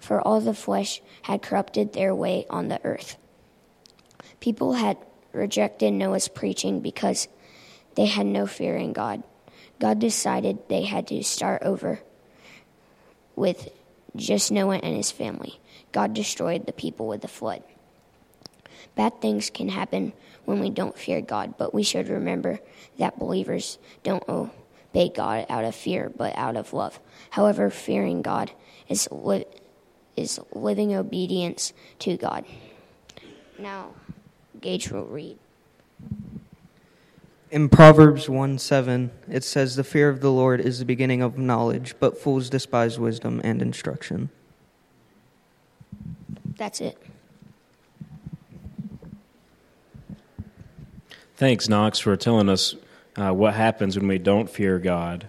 For 0.00 0.20
all 0.20 0.40
the 0.40 0.54
flesh 0.54 1.00
had 1.22 1.42
corrupted 1.42 1.92
their 1.92 2.14
way 2.14 2.46
on 2.50 2.68
the 2.68 2.84
earth. 2.84 3.16
People 4.40 4.74
had 4.74 4.98
rejected 5.32 5.92
Noah's 5.92 6.28
preaching 6.28 6.80
because 6.80 7.28
they 7.94 8.06
had 8.06 8.26
no 8.26 8.46
fear 8.46 8.76
in 8.76 8.92
God. 8.92 9.22
God 9.78 9.98
decided 9.98 10.68
they 10.68 10.82
had 10.82 11.08
to 11.08 11.22
start 11.22 11.62
over 11.62 12.00
with 13.34 13.68
just 14.14 14.50
Noah 14.50 14.76
and 14.76 14.96
his 14.96 15.10
family. 15.10 15.60
God 15.92 16.14
destroyed 16.14 16.66
the 16.66 16.72
people 16.72 17.06
with 17.06 17.22
the 17.22 17.28
flood. 17.28 17.62
Bad 18.96 19.20
things 19.20 19.50
can 19.50 19.68
happen 19.68 20.12
when 20.46 20.58
we 20.58 20.70
don't 20.70 20.98
fear 20.98 21.20
God, 21.20 21.54
but 21.58 21.72
we 21.72 21.82
should 21.82 22.08
remember 22.08 22.58
that 22.98 23.18
believers 23.18 23.78
don't 24.02 24.26
obey 24.28 25.10
God 25.14 25.46
out 25.48 25.64
of 25.64 25.74
fear, 25.74 26.10
but 26.16 26.36
out 26.36 26.56
of 26.56 26.72
love. 26.72 26.98
However, 27.30 27.70
fearing 27.70 28.22
God 28.22 28.52
is, 28.88 29.06
li- 29.12 29.44
is 30.16 30.40
living 30.52 30.94
obedience 30.94 31.74
to 32.00 32.16
God. 32.16 32.46
Now, 33.58 33.90
Gage 34.60 34.90
will 34.90 35.04
read. 35.04 35.38
In 37.50 37.68
Proverbs 37.68 38.28
1 38.28 38.58
7, 38.58 39.10
it 39.28 39.44
says, 39.44 39.76
The 39.76 39.84
fear 39.84 40.08
of 40.08 40.20
the 40.20 40.32
Lord 40.32 40.60
is 40.60 40.78
the 40.78 40.84
beginning 40.84 41.22
of 41.22 41.38
knowledge, 41.38 41.94
but 42.00 42.18
fools 42.18 42.50
despise 42.50 42.98
wisdom 42.98 43.40
and 43.44 43.62
instruction. 43.62 44.30
That's 46.56 46.80
it. 46.80 47.05
Thanks, 51.36 51.68
Knox, 51.68 51.98
for 51.98 52.16
telling 52.16 52.48
us 52.48 52.74
uh, 53.14 53.30
what 53.30 53.52
happens 53.52 53.98
when 53.98 54.08
we 54.08 54.16
don't 54.16 54.48
fear 54.48 54.78
God. 54.78 55.28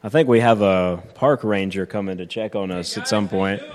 I 0.00 0.08
think 0.10 0.28
we 0.28 0.38
have 0.38 0.62
a 0.62 1.02
park 1.14 1.42
ranger 1.42 1.86
coming 1.86 2.18
to 2.18 2.26
check 2.26 2.54
on 2.54 2.70
us 2.70 2.96
at 2.96 3.08
some 3.08 3.28
point. 3.28 3.62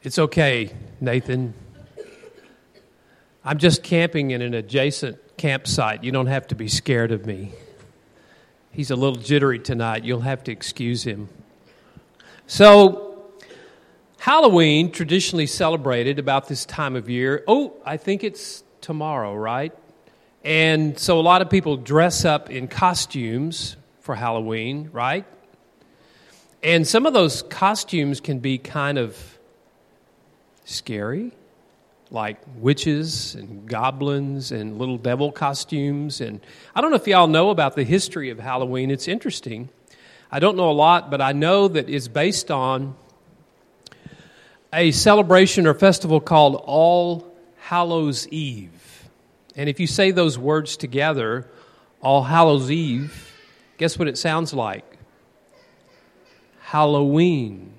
It's 0.00 0.18
okay, 0.18 0.70
Nathan. 1.02 1.52
I'm 3.44 3.58
just 3.58 3.82
camping 3.82 4.30
in 4.30 4.40
an 4.40 4.54
adjacent 4.54 5.18
campsite. 5.38 6.04
You 6.04 6.12
don't 6.12 6.26
have 6.26 6.48
to 6.48 6.54
be 6.54 6.68
scared 6.68 7.12
of 7.12 7.24
me. 7.24 7.52
He's 8.70 8.90
a 8.90 8.96
little 8.96 9.16
jittery 9.16 9.58
tonight. 9.58 10.04
You'll 10.04 10.20
have 10.20 10.44
to 10.44 10.52
excuse 10.52 11.04
him. 11.04 11.28
So, 12.46 13.24
Halloween, 14.18 14.90
traditionally 14.90 15.46
celebrated 15.46 16.18
about 16.18 16.48
this 16.48 16.66
time 16.66 16.96
of 16.96 17.08
year. 17.08 17.44
Oh, 17.46 17.72
I 17.86 17.96
think 17.96 18.24
it's 18.24 18.62
tomorrow, 18.80 19.34
right? 19.34 19.72
And 20.44 20.98
so 20.98 21.18
a 21.18 21.22
lot 21.22 21.42
of 21.42 21.50
people 21.50 21.76
dress 21.76 22.24
up 22.24 22.50
in 22.50 22.68
costumes 22.68 23.76
for 24.00 24.14
Halloween, 24.14 24.90
right? 24.92 25.24
And 26.62 26.86
some 26.86 27.06
of 27.06 27.12
those 27.12 27.42
costumes 27.42 28.20
can 28.20 28.38
be 28.38 28.58
kind 28.58 28.98
of 28.98 29.38
scary, 30.64 31.32
like 32.10 32.38
witches 32.56 33.34
and 33.34 33.68
goblins 33.68 34.52
and 34.52 34.78
little 34.78 34.98
devil 34.98 35.30
costumes. 35.30 36.20
And 36.20 36.40
I 36.74 36.80
don't 36.80 36.90
know 36.90 36.96
if 36.96 37.06
y'all 37.06 37.26
know 37.26 37.50
about 37.50 37.76
the 37.76 37.84
history 37.84 38.30
of 38.30 38.38
Halloween. 38.38 38.90
It's 38.90 39.08
interesting. 39.08 39.68
I 40.30 40.40
don't 40.40 40.56
know 40.56 40.70
a 40.70 40.72
lot, 40.72 41.10
but 41.10 41.20
I 41.20 41.32
know 41.32 41.68
that 41.68 41.88
it's 41.88 42.08
based 42.08 42.50
on 42.50 42.96
a 44.72 44.90
celebration 44.90 45.66
or 45.66 45.74
festival 45.74 46.20
called 46.20 46.62
All 46.66 47.34
Hallows 47.58 48.28
Eve. 48.28 49.08
And 49.56 49.68
if 49.68 49.80
you 49.80 49.86
say 49.86 50.10
those 50.10 50.38
words 50.38 50.76
together, 50.76 51.46
All 52.00 52.22
Hallows 52.22 52.70
Eve, 52.70 53.34
guess 53.78 53.98
what 53.98 54.08
it 54.08 54.18
sounds 54.18 54.52
like? 54.52 54.84
Halloween. 56.60 57.72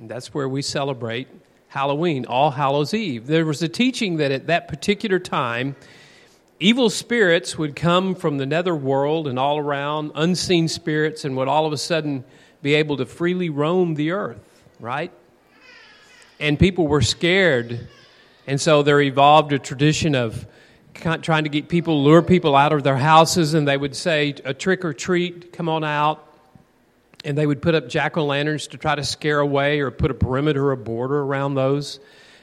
That's 0.00 0.34
where 0.34 0.48
we 0.48 0.62
celebrate 0.62 1.28
Halloween, 1.72 2.26
All 2.26 2.50
Hallows 2.50 2.92
Eve. 2.92 3.26
There 3.26 3.46
was 3.46 3.62
a 3.62 3.68
teaching 3.68 4.18
that 4.18 4.30
at 4.30 4.46
that 4.48 4.68
particular 4.68 5.18
time, 5.18 5.74
evil 6.60 6.90
spirits 6.90 7.56
would 7.56 7.74
come 7.74 8.14
from 8.14 8.36
the 8.36 8.44
nether 8.44 8.76
world 8.76 9.26
and 9.26 9.38
all 9.38 9.56
around, 9.56 10.12
unseen 10.14 10.68
spirits, 10.68 11.24
and 11.24 11.34
would 11.34 11.48
all 11.48 11.64
of 11.64 11.72
a 11.72 11.78
sudden 11.78 12.24
be 12.60 12.74
able 12.74 12.98
to 12.98 13.06
freely 13.06 13.48
roam 13.48 13.94
the 13.94 14.10
earth, 14.10 14.62
right? 14.80 15.10
And 16.38 16.58
people 16.58 16.86
were 16.86 17.00
scared. 17.00 17.88
And 18.46 18.60
so 18.60 18.82
there 18.82 19.00
evolved 19.00 19.54
a 19.54 19.58
tradition 19.58 20.14
of 20.14 20.46
trying 20.92 21.44
to 21.44 21.50
get 21.50 21.68
people, 21.68 22.04
lure 22.04 22.20
people 22.20 22.54
out 22.54 22.74
of 22.74 22.82
their 22.82 22.98
houses, 22.98 23.54
and 23.54 23.66
they 23.66 23.78
would 23.78 23.96
say, 23.96 24.34
a 24.44 24.52
trick 24.52 24.84
or 24.84 24.92
treat, 24.92 25.54
come 25.54 25.70
on 25.70 25.84
out 25.84 26.31
and 27.24 27.36
they 27.36 27.46
would 27.46 27.62
put 27.62 27.74
up 27.74 27.88
jack 27.88 28.16
o' 28.16 28.24
lanterns 28.24 28.66
to 28.68 28.78
try 28.78 28.94
to 28.94 29.04
scare 29.04 29.40
away 29.40 29.80
or 29.80 29.90
put 29.90 30.10
a 30.10 30.14
perimeter 30.14 30.66
or 30.66 30.72
a 30.72 30.76
border 30.76 31.20
around 31.20 31.54
those. 31.54 32.00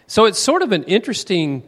So 0.08 0.26
it's 0.26 0.40
sort 0.40 0.62
of 0.62 0.72
an 0.72 0.84
interesting 0.86 1.64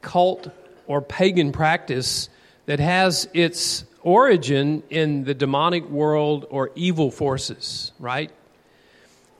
cult 0.00 0.48
or 0.86 1.02
pagan 1.02 1.52
practice 1.52 2.28
that 2.66 2.80
has 2.80 3.28
its 3.34 3.84
origin 4.02 4.82
in 4.88 5.24
the 5.24 5.34
demonic 5.34 5.88
world 5.88 6.46
or 6.50 6.70
evil 6.74 7.10
forces, 7.10 7.92
right? 7.98 8.30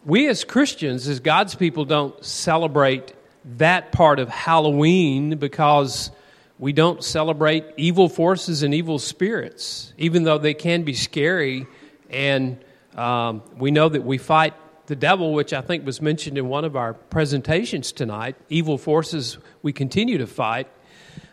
We 0.04 0.28
as 0.28 0.44
Christians, 0.44 1.08
as 1.08 1.20
God's 1.20 1.54
people, 1.54 1.84
don't 1.84 2.24
celebrate 2.24 3.14
that 3.58 3.92
part 3.92 4.18
of 4.18 4.28
Halloween 4.28 5.38
because 5.38 6.10
we 6.58 6.72
don't 6.72 7.02
celebrate 7.04 7.64
evil 7.76 8.08
forces 8.08 8.62
and 8.62 8.74
evil 8.74 8.98
spirits, 8.98 9.92
even 9.98 10.24
though 10.24 10.38
they 10.38 10.54
can 10.54 10.82
be 10.82 10.94
scary 10.94 11.66
and 12.10 12.58
um, 12.96 13.42
we 13.59 13.70
know 13.70 13.88
that 13.88 14.04
we 14.04 14.18
fight 14.18 14.54
the 14.87 14.96
devil, 14.96 15.32
which 15.32 15.52
I 15.52 15.61
think 15.61 15.85
was 15.85 16.00
mentioned 16.00 16.38
in 16.38 16.48
one 16.48 16.64
of 16.64 16.76
our 16.76 16.94
presentations 16.94 17.92
tonight. 17.92 18.37
Evil 18.48 18.78
forces 18.78 19.38
we 19.62 19.72
continue 19.72 20.18
to 20.18 20.26
fight. 20.26 20.68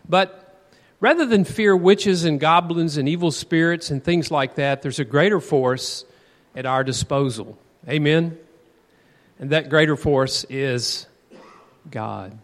But 0.08 0.68
rather 1.00 1.24
than 1.24 1.44
fear 1.44 1.76
witches 1.76 2.24
and 2.24 2.38
goblins 2.38 2.96
and 2.96 3.08
evil 3.08 3.30
spirits 3.30 3.90
and 3.90 4.02
things 4.02 4.30
like 4.30 4.56
that, 4.56 4.82
there's 4.82 4.98
a 4.98 5.04
greater 5.04 5.40
force 5.40 6.04
at 6.54 6.66
our 6.66 6.84
disposal. 6.84 7.58
Amen? 7.88 8.38
And 9.38 9.50
that 9.50 9.68
greater 9.68 9.96
force 9.96 10.44
is 10.50 11.06
God. 11.90 12.38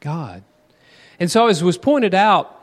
God. 0.00 0.44
And 1.18 1.30
so, 1.30 1.46
as 1.46 1.62
was 1.62 1.78
pointed 1.78 2.14
out 2.14 2.61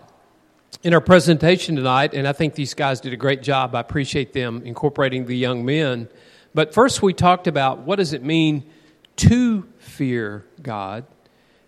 in 0.83 0.93
our 0.93 1.01
presentation 1.01 1.75
tonight, 1.75 2.13
and 2.13 2.27
I 2.27 2.33
think 2.33 2.55
these 2.55 2.73
guys 2.73 3.01
did 3.01 3.11
a 3.11 3.17
great 3.17 3.43
job. 3.43 3.75
I 3.75 3.81
appreciate 3.81 4.33
them 4.33 4.61
incorporating 4.63 5.25
the 5.25 5.35
young 5.35 5.65
men. 5.65 6.07
But 6.53 6.73
first, 6.73 7.01
we 7.01 7.13
talked 7.13 7.47
about 7.47 7.79
what 7.79 7.97
does 7.97 8.13
it 8.13 8.23
mean 8.23 8.69
to 9.17 9.67
fear 9.79 10.45
God, 10.61 11.05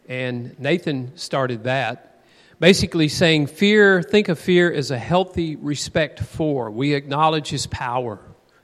and 0.07 0.57
Nathan 0.59 1.15
started 1.17 1.65
that. 1.65 2.23
Basically, 2.59 3.07
saying 3.07 3.47
fear, 3.47 4.01
think 4.01 4.29
of 4.29 4.39
fear 4.39 4.71
as 4.71 4.91
a 4.91 4.97
healthy 4.97 5.55
respect 5.55 6.19
for. 6.19 6.69
We 6.69 6.93
acknowledge 6.93 7.49
his 7.49 7.67
power, 7.67 8.19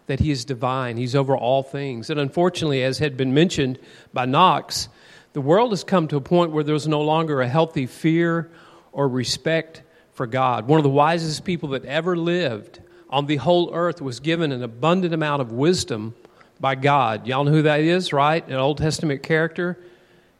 that 0.05 0.19
he 0.19 0.31
is 0.31 0.45
divine, 0.45 0.97
he's 0.97 1.15
over 1.15 1.35
all 1.35 1.63
things. 1.63 2.09
And 2.09 2.19
unfortunately, 2.19 2.83
as 2.83 2.99
had 2.99 3.17
been 3.17 3.33
mentioned 3.33 3.79
by 4.13 4.25
Knox, 4.25 4.87
the 5.33 5.41
world 5.41 5.71
has 5.71 5.83
come 5.83 6.07
to 6.07 6.15
a 6.15 6.21
point 6.21 6.51
where 6.51 6.63
there's 6.63 6.87
no 6.87 7.01
longer 7.01 7.41
a 7.41 7.47
healthy 7.47 7.85
fear 7.85 8.49
or 8.91 9.09
respect 9.09 9.81
for 10.17 10.25
God. 10.25 10.67
One 10.67 10.79
of 10.79 10.83
the 10.83 10.89
wisest 10.89 11.45
people 11.45 11.69
that 11.69 11.85
ever 11.85 12.17
lived 12.17 12.81
on 13.07 13.27
the 13.27 13.35
whole 13.35 13.73
earth 13.73 14.01
was 14.01 14.19
given 14.19 14.51
an 14.51 14.63
abundant 14.63 15.13
amount 15.13 15.43
of 15.43 15.51
wisdom 15.51 16.15
by 16.59 16.73
God. 16.73 17.27
Y'all 17.27 17.43
know 17.43 17.51
who 17.51 17.61
that 17.61 17.81
is, 17.81 18.11
right? 18.11 18.45
An 18.47 18.55
Old 18.55 18.79
Testament 18.79 19.21
character. 19.21 19.77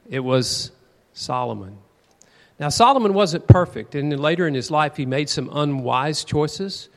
It 0.10 0.22
was 0.22 0.72
Solomon. 1.14 1.78
Now, 2.60 2.70
Solomon 2.70 3.14
wasn't 3.14 3.46
perfect, 3.46 3.94
and 3.94 4.20
later 4.20 4.48
in 4.48 4.56
his 4.56 4.72
life, 4.72 4.98
he 4.98 5.06
made 5.06 5.30
some 5.30 5.48
unwise 5.54 6.24
choices. 6.24 6.90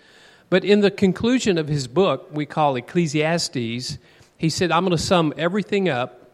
But 0.49 0.65
in 0.65 0.81
the 0.81 0.91
conclusion 0.91 1.59
of 1.59 1.69
his 1.69 1.87
book, 1.87 2.31
we 2.33 2.47
call 2.47 2.77
Ecclesiastes, 2.77 3.99
he 4.39 4.49
said, 4.49 4.73
I'm 4.73 4.85
going 4.87 4.97
to 4.97 5.03
sum 5.03 5.35
everything 5.37 5.91
up. 5.91 6.31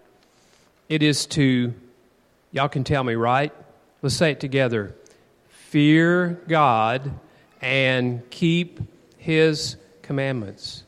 It 0.89 1.03
is 1.03 1.27
to, 1.27 1.75
y'all 2.53 2.69
can 2.69 2.85
tell 2.85 3.03
me, 3.03 3.17
right? 3.17 3.53
Let's 4.01 4.15
say 4.15 4.31
it 4.31 4.39
together 4.39 4.95
fear 5.68 6.40
God 6.46 7.12
and 7.61 8.29
keep 8.31 8.81
his 9.18 9.76
commandments. 10.02 10.85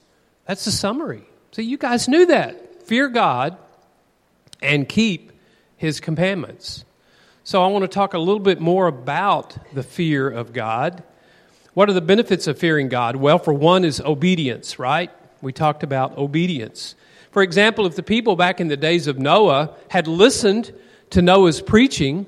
That's 0.47 0.65
the 0.65 0.71
summary. 0.71 1.25
So 1.51 1.63
you 1.63 1.77
guys 1.77 2.09
knew 2.09 2.27
that. 2.27 2.85
Fear 2.87 3.09
God 3.09 3.57
and 4.63 4.89
keep 4.89 5.33
his 5.77 5.99
commandments. 5.99 6.85
So 7.43 7.63
I 7.63 7.67
want 7.69 7.83
to 7.83 7.89
talk 7.89 8.15
a 8.15 8.19
little 8.19 8.41
bit 8.41 8.61
more 8.61 8.87
about 8.87 9.59
the 9.75 9.83
fear 9.83 10.31
of 10.31 10.53
God. 10.53 11.03
What 11.75 11.91
are 11.91 11.95
the 11.95 12.01
benefits 12.01 12.47
of 12.47 12.59
fearing 12.59 12.89
God? 12.89 13.17
Well, 13.17 13.39
for 13.39 13.53
one 13.53 13.85
is 13.85 14.01
obedience, 14.01 14.79
right? 14.79 15.11
We 15.43 15.53
talked 15.53 15.83
about 15.83 16.17
obedience. 16.17 16.95
For 17.33 17.43
example, 17.43 17.85
if 17.87 17.97
the 17.97 18.03
people 18.03 18.37
back 18.37 18.61
in 18.61 18.69
the 18.69 18.77
days 18.77 19.09
of 19.09 19.19
Noah 19.19 19.75
had 19.89 20.07
listened 20.07 20.73
to 21.11 21.21
Noah's 21.21 21.61
preaching, 21.61 22.27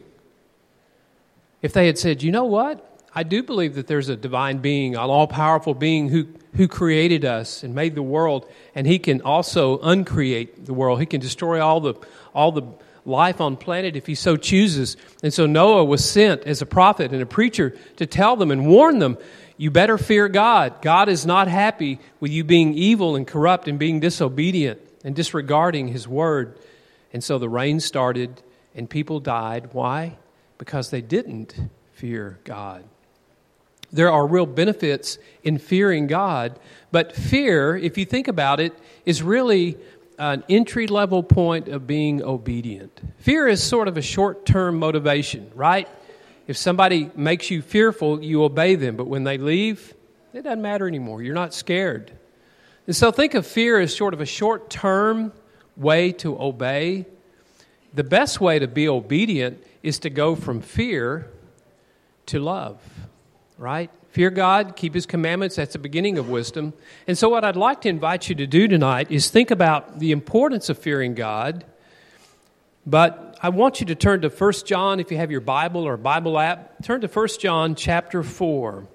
if 1.62 1.73
they 1.73 1.87
had 1.87 1.99
said, 1.99 2.23
you 2.23 2.33
know 2.33 2.44
what? 2.44 2.87
I 3.14 3.25
do 3.25 3.42
believe 3.42 3.75
that 3.75 3.87
there's 3.87 4.09
a 4.09 4.16
divine 4.16 4.59
being, 4.59 4.94
an 4.94 5.01
all 5.01 5.27
powerful 5.27 5.75
being 5.75 6.09
who, 6.09 6.29
who 6.55 6.68
created 6.68 7.25
us 7.25 7.64
and 7.64 7.75
made 7.75 7.94
the 7.94 8.03
world, 8.03 8.49
and 8.75 8.87
he 8.87 8.99
can 8.99 9.20
also 9.23 9.79
uncreate 9.81 10.64
the 10.66 10.75
world. 10.75 11.01
He 11.01 11.07
can 11.07 11.20
destroy 11.20 11.61
all 11.61 11.81
the, 11.81 11.94
all 12.33 12.53
the 12.53 12.62
life 13.05 13.40
on 13.40 13.57
planet 13.57 13.96
if 13.96 14.07
he 14.07 14.14
so 14.14 14.37
chooses. 14.37 14.96
And 15.23 15.35
so 15.35 15.46
Noah 15.46 15.85
was 15.85 16.09
sent 16.09 16.44
as 16.44 16.62
a 16.62 16.66
prophet 16.66 17.12
and 17.12 17.20
a 17.20 17.27
preacher 17.27 17.77
to 17.96 18.07
tell 18.07 18.37
them 18.37 18.51
and 18.51 18.66
warn 18.66 19.01
them 19.01 19.18
you 19.57 19.70
better 19.70 19.99
fear 19.99 20.29
God. 20.29 20.81
God 20.81 21.09
is 21.09 21.27
not 21.27 21.46
happy 21.46 21.99
with 22.18 22.31
you 22.31 22.44
being 22.44 22.73
evil 22.75 23.16
and 23.16 23.27
corrupt 23.27 23.68
and 23.68 23.79
being 23.79 24.01
disobedient 24.01 24.81
and 25.05 25.14
disregarding 25.14 25.88
his 25.88 26.09
word. 26.09 26.59
And 27.12 27.23
so 27.23 27.38
the 27.38 27.49
rain 27.49 27.81
started 27.81 28.42
and 28.75 28.88
people 28.88 29.20
died. 29.20 29.70
Why? 29.73 30.16
Because 30.61 30.90
they 30.90 31.01
didn't 31.01 31.55
fear 31.94 32.38
God. 32.44 32.85
There 33.90 34.12
are 34.12 34.27
real 34.27 34.44
benefits 34.44 35.16
in 35.42 35.57
fearing 35.57 36.07
God, 36.07 36.61
but 36.92 37.16
fear, 37.16 37.75
if 37.75 37.96
you 37.96 38.05
think 38.05 38.29
about 38.29 38.61
it, 38.61 38.75
is 39.07 39.23
really 39.23 39.79
an 40.18 40.44
entry 40.51 40.87
level 40.87 41.23
point 41.23 41.68
of 41.68 41.87
being 41.87 42.23
obedient. 42.23 43.01
Fear 43.20 43.49
is 43.49 43.62
sort 43.62 43.88
of 43.88 43.96
a 43.96 44.03
short 44.03 44.44
term 44.44 44.79
motivation, 44.79 45.51
right? 45.55 45.88
If 46.46 46.59
somebody 46.59 47.11
makes 47.16 47.51
you 47.51 47.62
fearful, 47.62 48.23
you 48.23 48.44
obey 48.44 48.75
them, 48.75 48.96
but 48.96 49.07
when 49.07 49.25
they 49.25 49.38
leave, 49.38 49.94
it 50.35 50.42
doesn't 50.42 50.61
matter 50.61 50.87
anymore. 50.87 51.23
You're 51.23 51.35
not 51.35 51.55
scared. 51.55 52.12
And 52.87 52.94
so 52.94 53.11
think 53.11 53.33
of 53.33 53.46
fear 53.46 53.81
as 53.81 53.96
sort 53.96 54.12
of 54.12 54.20
a 54.20 54.27
short 54.27 54.68
term 54.68 55.33
way 55.79 56.12
to 56.12 56.38
obey. 56.38 57.07
The 57.94 58.05
best 58.05 58.42
way 58.42 58.59
to 58.59 58.68
be 58.68 58.90
obedient 58.90 59.64
is 59.83 59.99
to 60.01 60.11
go 60.11 60.35
from 60.35 60.61
fear 60.61 61.31
to 62.27 62.38
love, 62.38 62.81
right? 63.59 63.90
Fear 64.11 64.31
God, 64.31 64.77
keep 64.77 64.95
His 64.95 65.07
commandments. 65.07 65.57
That's 65.57 65.73
the 65.73 65.79
beginning 65.79 66.19
of 66.19 66.29
wisdom. 66.29 66.73
And 67.07 67.16
so, 67.16 67.29
what 67.29 67.45
I'd 67.45 67.57
like 67.57 67.81
to 67.83 67.88
invite 67.88 68.29
you 68.29 68.35
to 68.37 68.47
do 68.47 68.69
tonight 68.69 69.11
is 69.11 69.31
think 69.31 69.51
about 69.51 69.99
the 69.99 70.12
importance 70.12 70.69
of 70.69 70.79
fearing 70.79 71.14
God 71.14 71.64
but 72.87 73.38
I 73.43 73.51
want 73.51 73.81
you 73.81 73.87
to 73.87 73.95
turn 73.95 74.23
to 74.23 74.29
1 74.29 74.53
John, 74.64 75.01
if 75.01 75.11
you 75.11 75.16
have 75.19 75.31
your 75.31 75.40
Bible 75.40 75.83
or 75.83 75.97
Bible 75.97 76.38
app, 76.38 76.83
turn 76.83 77.01
to 77.03 77.09
1 77.09 77.29
John 77.38 77.75
chapter 77.75 78.23
4. 78.23 78.87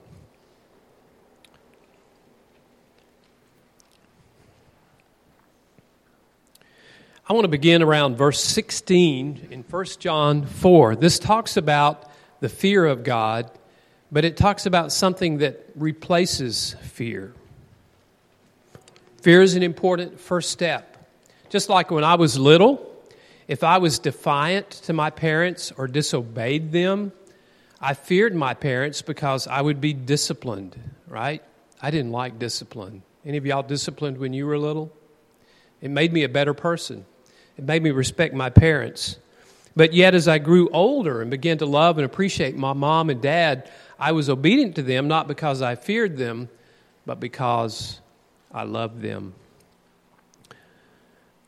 I 7.27 7.33
want 7.33 7.45
to 7.45 7.49
begin 7.49 7.81
around 7.81 8.17
verse 8.17 8.39
16 8.39 9.47
in 9.49 9.63
1 9.63 9.85
John 9.97 10.45
4. 10.45 10.95
This 10.95 11.17
talks 11.17 11.57
about 11.57 12.11
the 12.39 12.49
fear 12.49 12.85
of 12.85 13.03
God, 13.03 13.49
but 14.11 14.25
it 14.25 14.38
talks 14.38 14.67
about 14.67 14.91
something 14.91 15.39
that 15.39 15.65
replaces 15.75 16.75
fear. 16.83 17.33
Fear 19.23 19.41
is 19.41 19.55
an 19.55 19.63
important 19.63 20.19
first 20.19 20.51
step. 20.51 21.09
Just 21.49 21.67
like 21.67 21.89
when 21.89 22.03
I 22.03 22.13
was 22.13 22.38
little, 22.38 22.95
if 23.47 23.63
I 23.63 23.79
was 23.79 23.97
defiant 23.97 24.69
to 24.83 24.93
my 24.93 25.09
parents 25.09 25.71
or 25.75 25.88
disobeyed 25.88 26.71
them, 26.71 27.11
I 27.81 27.95
feared 27.95 28.35
my 28.35 28.53
parents 28.53 29.01
because 29.01 29.47
I 29.47 29.61
would 29.61 29.81
be 29.81 29.93
disciplined, 29.93 30.79
right? 31.07 31.41
I 31.81 31.89
didn't 31.89 32.11
like 32.11 32.38
discipline. 32.38 33.01
Any 33.25 33.38
of 33.38 33.47
y'all 33.47 33.63
disciplined 33.63 34.19
when 34.19 34.31
you 34.31 34.45
were 34.45 34.59
little? 34.59 34.91
It 35.81 35.89
made 35.89 36.13
me 36.13 36.23
a 36.23 36.29
better 36.29 36.53
person. 36.53 37.03
It 37.57 37.63
made 37.63 37.83
me 37.83 37.91
respect 37.91 38.33
my 38.33 38.49
parents. 38.49 39.17
But 39.75 39.93
yet, 39.93 40.15
as 40.15 40.27
I 40.27 40.37
grew 40.37 40.69
older 40.69 41.21
and 41.21 41.29
began 41.29 41.57
to 41.57 41.65
love 41.65 41.97
and 41.97 42.05
appreciate 42.05 42.55
my 42.55 42.73
mom 42.73 43.09
and 43.09 43.21
dad, 43.21 43.69
I 43.99 44.13
was 44.13 44.29
obedient 44.29 44.75
to 44.75 44.83
them 44.83 45.07
not 45.07 45.27
because 45.27 45.61
I 45.61 45.75
feared 45.75 46.17
them, 46.17 46.49
but 47.05 47.19
because 47.19 47.99
I 48.53 48.63
loved 48.63 49.01
them. 49.01 49.33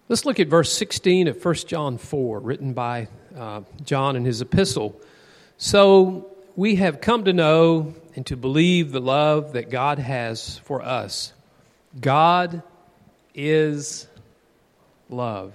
Let's 0.10 0.26
look 0.26 0.40
at 0.40 0.48
verse 0.48 0.72
16 0.72 1.28
of 1.28 1.44
1 1.44 1.56
John 1.68 1.98
4, 1.98 2.40
written 2.40 2.74
by 2.74 3.08
uh, 3.36 3.62
John 3.84 4.16
in 4.16 4.24
his 4.24 4.42
epistle. 4.42 5.00
So 5.58 6.32
we 6.56 6.76
have 6.76 7.02
come 7.02 7.26
to 7.26 7.34
know 7.34 7.94
and 8.16 8.26
to 8.28 8.38
believe 8.38 8.92
the 8.92 9.02
love 9.02 9.54
that 9.54 9.70
God 9.70 10.00
has 10.00 10.58
for 10.60 10.82
us. 10.82 11.34
God 12.00 12.64
is 13.36 14.08
love. 15.10 15.54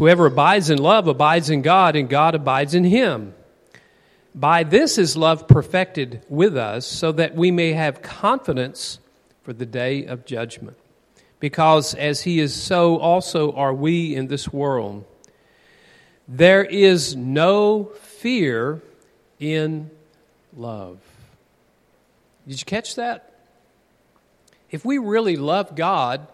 Whoever 0.00 0.24
abides 0.24 0.70
in 0.70 0.78
love 0.78 1.06
abides 1.06 1.50
in 1.50 1.60
God, 1.60 1.94
and 1.94 2.08
God 2.08 2.34
abides 2.34 2.74
in 2.74 2.84
him. 2.84 3.34
By 4.34 4.62
this 4.62 4.96
is 4.96 5.14
love 5.14 5.46
perfected 5.46 6.24
with 6.26 6.56
us, 6.56 6.86
so 6.86 7.12
that 7.12 7.34
we 7.34 7.50
may 7.50 7.74
have 7.74 8.00
confidence 8.00 8.98
for 9.42 9.52
the 9.52 9.66
day 9.66 10.06
of 10.06 10.24
judgment 10.24 10.78
because 11.38 11.94
as 11.94 12.22
he 12.22 12.40
is, 12.40 12.54
so 12.54 12.98
also 12.98 13.52
are 13.52 13.74
we 13.74 14.14
in 14.16 14.28
this 14.28 14.50
world. 14.50 15.04
There 16.26 16.64
is 16.64 17.14
no 17.14 17.90
fear 18.00 18.80
in 19.38 19.90
love. 20.56 20.98
Did 22.48 22.58
you 22.58 22.64
catch 22.64 22.94
that? 22.94 23.34
If 24.70 24.82
we 24.82 24.96
really 24.96 25.36
love 25.36 25.74
God, 25.74 26.26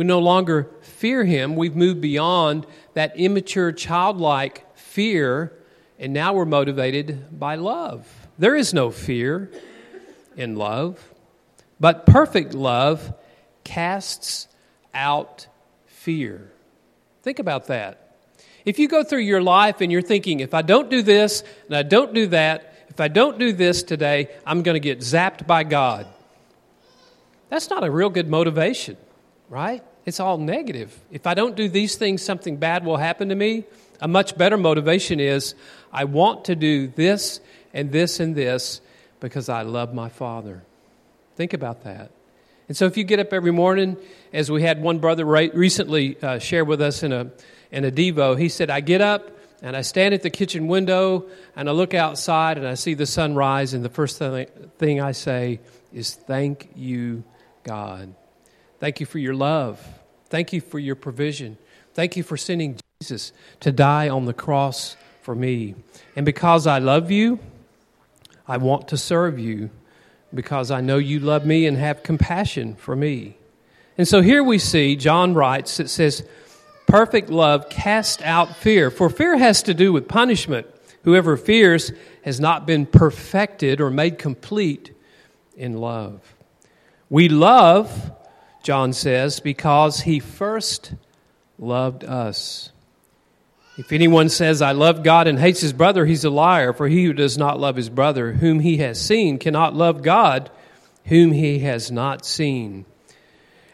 we 0.00 0.06
no 0.06 0.18
longer 0.18 0.66
fear 0.80 1.26
him. 1.26 1.56
We've 1.56 1.76
moved 1.76 2.00
beyond 2.00 2.66
that 2.94 3.20
immature, 3.20 3.70
childlike 3.70 4.74
fear, 4.74 5.52
and 5.98 6.14
now 6.14 6.32
we're 6.32 6.46
motivated 6.46 7.38
by 7.38 7.56
love. 7.56 8.08
There 8.38 8.56
is 8.56 8.72
no 8.72 8.90
fear 8.90 9.50
in 10.38 10.56
love, 10.56 11.12
but 11.78 12.06
perfect 12.06 12.54
love 12.54 13.12
casts 13.62 14.48
out 14.94 15.48
fear. 15.84 16.50
Think 17.22 17.38
about 17.38 17.66
that. 17.66 18.16
If 18.64 18.78
you 18.78 18.88
go 18.88 19.04
through 19.04 19.18
your 19.18 19.42
life 19.42 19.82
and 19.82 19.92
you're 19.92 20.00
thinking, 20.00 20.40
if 20.40 20.54
I 20.54 20.62
don't 20.62 20.88
do 20.88 21.02
this 21.02 21.44
and 21.66 21.76
I 21.76 21.82
don't 21.82 22.14
do 22.14 22.28
that, 22.28 22.86
if 22.88 23.00
I 23.00 23.08
don't 23.08 23.38
do 23.38 23.52
this 23.52 23.82
today, 23.82 24.30
I'm 24.46 24.62
going 24.62 24.76
to 24.76 24.80
get 24.80 25.00
zapped 25.00 25.46
by 25.46 25.62
God. 25.62 26.06
That's 27.50 27.68
not 27.68 27.84
a 27.84 27.90
real 27.90 28.08
good 28.08 28.30
motivation, 28.30 28.96
right? 29.50 29.84
It's 30.06 30.20
all 30.20 30.38
negative. 30.38 30.98
If 31.10 31.26
I 31.26 31.34
don't 31.34 31.56
do 31.56 31.68
these 31.68 31.96
things, 31.96 32.22
something 32.22 32.56
bad 32.56 32.84
will 32.84 32.96
happen 32.96 33.28
to 33.28 33.34
me. 33.34 33.64
A 34.00 34.08
much 34.08 34.36
better 34.36 34.56
motivation 34.56 35.20
is 35.20 35.54
I 35.92 36.04
want 36.04 36.46
to 36.46 36.56
do 36.56 36.88
this 36.88 37.40
and 37.74 37.92
this 37.92 38.18
and 38.18 38.34
this 38.34 38.80
because 39.20 39.48
I 39.48 39.62
love 39.62 39.92
my 39.92 40.08
Father. 40.08 40.62
Think 41.36 41.52
about 41.52 41.84
that. 41.84 42.10
And 42.68 42.76
so, 42.76 42.86
if 42.86 42.96
you 42.96 43.04
get 43.04 43.18
up 43.18 43.32
every 43.32 43.50
morning, 43.50 43.96
as 44.32 44.50
we 44.50 44.62
had 44.62 44.80
one 44.80 45.00
brother 45.00 45.26
recently 45.26 46.16
uh, 46.22 46.38
share 46.38 46.64
with 46.64 46.80
us 46.80 47.02
in 47.02 47.12
a, 47.12 47.30
in 47.72 47.84
a 47.84 47.90
Devo, 47.90 48.38
he 48.38 48.48
said, 48.48 48.70
I 48.70 48.80
get 48.80 49.00
up 49.00 49.28
and 49.60 49.76
I 49.76 49.82
stand 49.82 50.14
at 50.14 50.22
the 50.22 50.30
kitchen 50.30 50.68
window 50.68 51.26
and 51.56 51.68
I 51.68 51.72
look 51.72 51.94
outside 51.94 52.58
and 52.58 52.66
I 52.66 52.74
see 52.74 52.94
the 52.94 53.06
sun 53.06 53.34
rise, 53.34 53.74
and 53.74 53.84
the 53.84 53.90
first 53.90 54.18
thing 54.18 55.00
I 55.00 55.12
say 55.12 55.60
is, 55.92 56.14
Thank 56.14 56.70
you, 56.76 57.24
God. 57.64 58.14
Thank 58.80 58.98
you 58.98 59.06
for 59.06 59.18
your 59.18 59.34
love. 59.34 59.80
Thank 60.28 60.52
you 60.52 60.60
for 60.60 60.78
your 60.78 60.96
provision. 60.96 61.58
Thank 61.94 62.16
you 62.16 62.22
for 62.22 62.36
sending 62.36 62.78
Jesus 63.00 63.32
to 63.60 63.70
die 63.72 64.08
on 64.08 64.24
the 64.24 64.32
cross 64.32 64.96
for 65.22 65.34
me. 65.34 65.74
And 66.16 66.26
because 66.26 66.66
I 66.66 66.78
love 66.78 67.10
you, 67.10 67.38
I 68.48 68.56
want 68.56 68.88
to 68.88 68.96
serve 68.96 69.38
you 69.38 69.70
because 70.34 70.70
I 70.70 70.80
know 70.80 70.96
you 70.96 71.20
love 71.20 71.44
me 71.44 71.66
and 71.66 71.76
have 71.76 72.02
compassion 72.02 72.74
for 72.76 72.96
me. 72.96 73.36
And 73.98 74.08
so 74.08 74.22
here 74.22 74.42
we 74.42 74.58
see, 74.58 74.96
John 74.96 75.34
writes, 75.34 75.78
it 75.78 75.88
says, 75.88 76.24
perfect 76.86 77.28
love 77.28 77.68
casts 77.68 78.22
out 78.22 78.56
fear, 78.56 78.90
for 78.90 79.10
fear 79.10 79.36
has 79.36 79.62
to 79.64 79.74
do 79.74 79.92
with 79.92 80.08
punishment. 80.08 80.66
Whoever 81.02 81.36
fears 81.36 81.92
has 82.22 82.40
not 82.40 82.66
been 82.66 82.86
perfected 82.86 83.80
or 83.80 83.90
made 83.90 84.18
complete 84.18 84.94
in 85.56 85.74
love. 85.74 86.34
We 87.08 87.28
love, 87.28 88.12
John 88.62 88.92
says, 88.92 89.40
because 89.40 90.00
he 90.00 90.18
first 90.18 90.94
loved 91.58 92.04
us. 92.04 92.72
If 93.78 93.92
anyone 93.92 94.28
says, 94.28 94.60
I 94.60 94.72
love 94.72 95.02
God 95.02 95.26
and 95.26 95.38
hates 95.38 95.60
his 95.60 95.72
brother, 95.72 96.04
he's 96.04 96.24
a 96.24 96.30
liar, 96.30 96.72
for 96.72 96.86
he 96.86 97.04
who 97.04 97.12
does 97.14 97.38
not 97.38 97.58
love 97.58 97.76
his 97.76 97.88
brother, 97.88 98.32
whom 98.32 98.60
he 98.60 98.78
has 98.78 99.00
seen, 99.00 99.38
cannot 99.38 99.74
love 99.74 100.02
God, 100.02 100.50
whom 101.06 101.32
he 101.32 101.60
has 101.60 101.90
not 101.90 102.26
seen. 102.26 102.84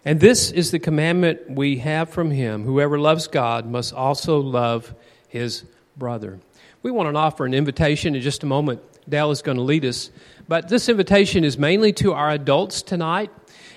And 0.05 0.21
this 0.21 0.53
is 0.53 0.71
the 0.71 0.79
commandment 0.79 1.51
we 1.51 1.79
have 1.79 2.11
from 2.11 2.31
him 2.31 2.63
whoever 2.63 2.99
loves 3.01 3.27
God 3.27 3.67
must 3.67 3.93
also 3.93 4.39
love 4.39 4.95
his 5.27 5.65
brother. 5.97 6.39
We 6.83 6.93
want 6.93 7.13
to 7.13 7.19
offer 7.19 7.45
an 7.45 7.55
invitation 7.55 8.15
in 8.15 8.23
just 8.23 8.45
a 8.45 8.47
moment. 8.47 8.81
Dale 9.09 9.33
is 9.33 9.43
going 9.43 9.57
to 9.57 9.65
lead 9.65 9.85
us. 9.85 10.11
But 10.47 10.69
this 10.69 10.89
invitation 10.89 11.43
is 11.43 11.59
mainly 11.59 11.93
to 11.95 12.13
our 12.13 12.31
adults 12.31 12.83
tonight. 12.83 13.33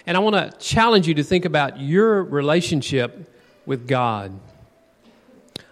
And 0.05 0.15
I 0.17 0.19
want 0.19 0.35
to 0.35 0.57
challenge 0.59 1.07
you 1.07 1.13
to 1.15 1.23
think 1.23 1.45
about 1.45 1.79
your 1.79 2.23
relationship 2.23 3.31
with 3.65 3.88
God. 3.88 4.39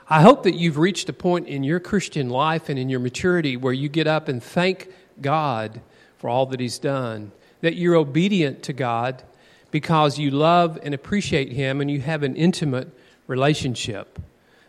I 0.10 0.22
hope 0.22 0.44
that 0.44 0.56
you've 0.56 0.78
reached 0.78 1.10
a 1.10 1.13
point 1.13 1.48
in 1.48 1.63
your 1.63 1.80
Christian 1.80 2.30
life 2.30 2.70
and 2.70 2.80
in 2.80 2.88
your 2.88 3.00
maturity 3.00 3.58
where 3.58 3.74
you 3.74 3.90
get 3.90 4.08
up 4.08 4.30
and 4.30 4.42
thank 4.42 4.90
God 5.20 5.82
for 6.18 6.30
all 6.30 6.46
that 6.48 6.60
He's 6.60 6.80
done, 6.80 7.32
that 7.62 7.76
you're 7.76 7.96
obedient 7.96 8.63
to 8.63 8.74
God 8.74 9.24
because 9.72 10.18
you 10.18 10.32
love 10.32 10.80
and 10.82 10.94
appreciate 10.94 11.52
Him 11.52 11.82
and 11.82 11.92
you 11.92 12.00
have 12.00 12.24
an 12.24 12.36
intimate 12.36 12.90
relationship. 13.28 14.20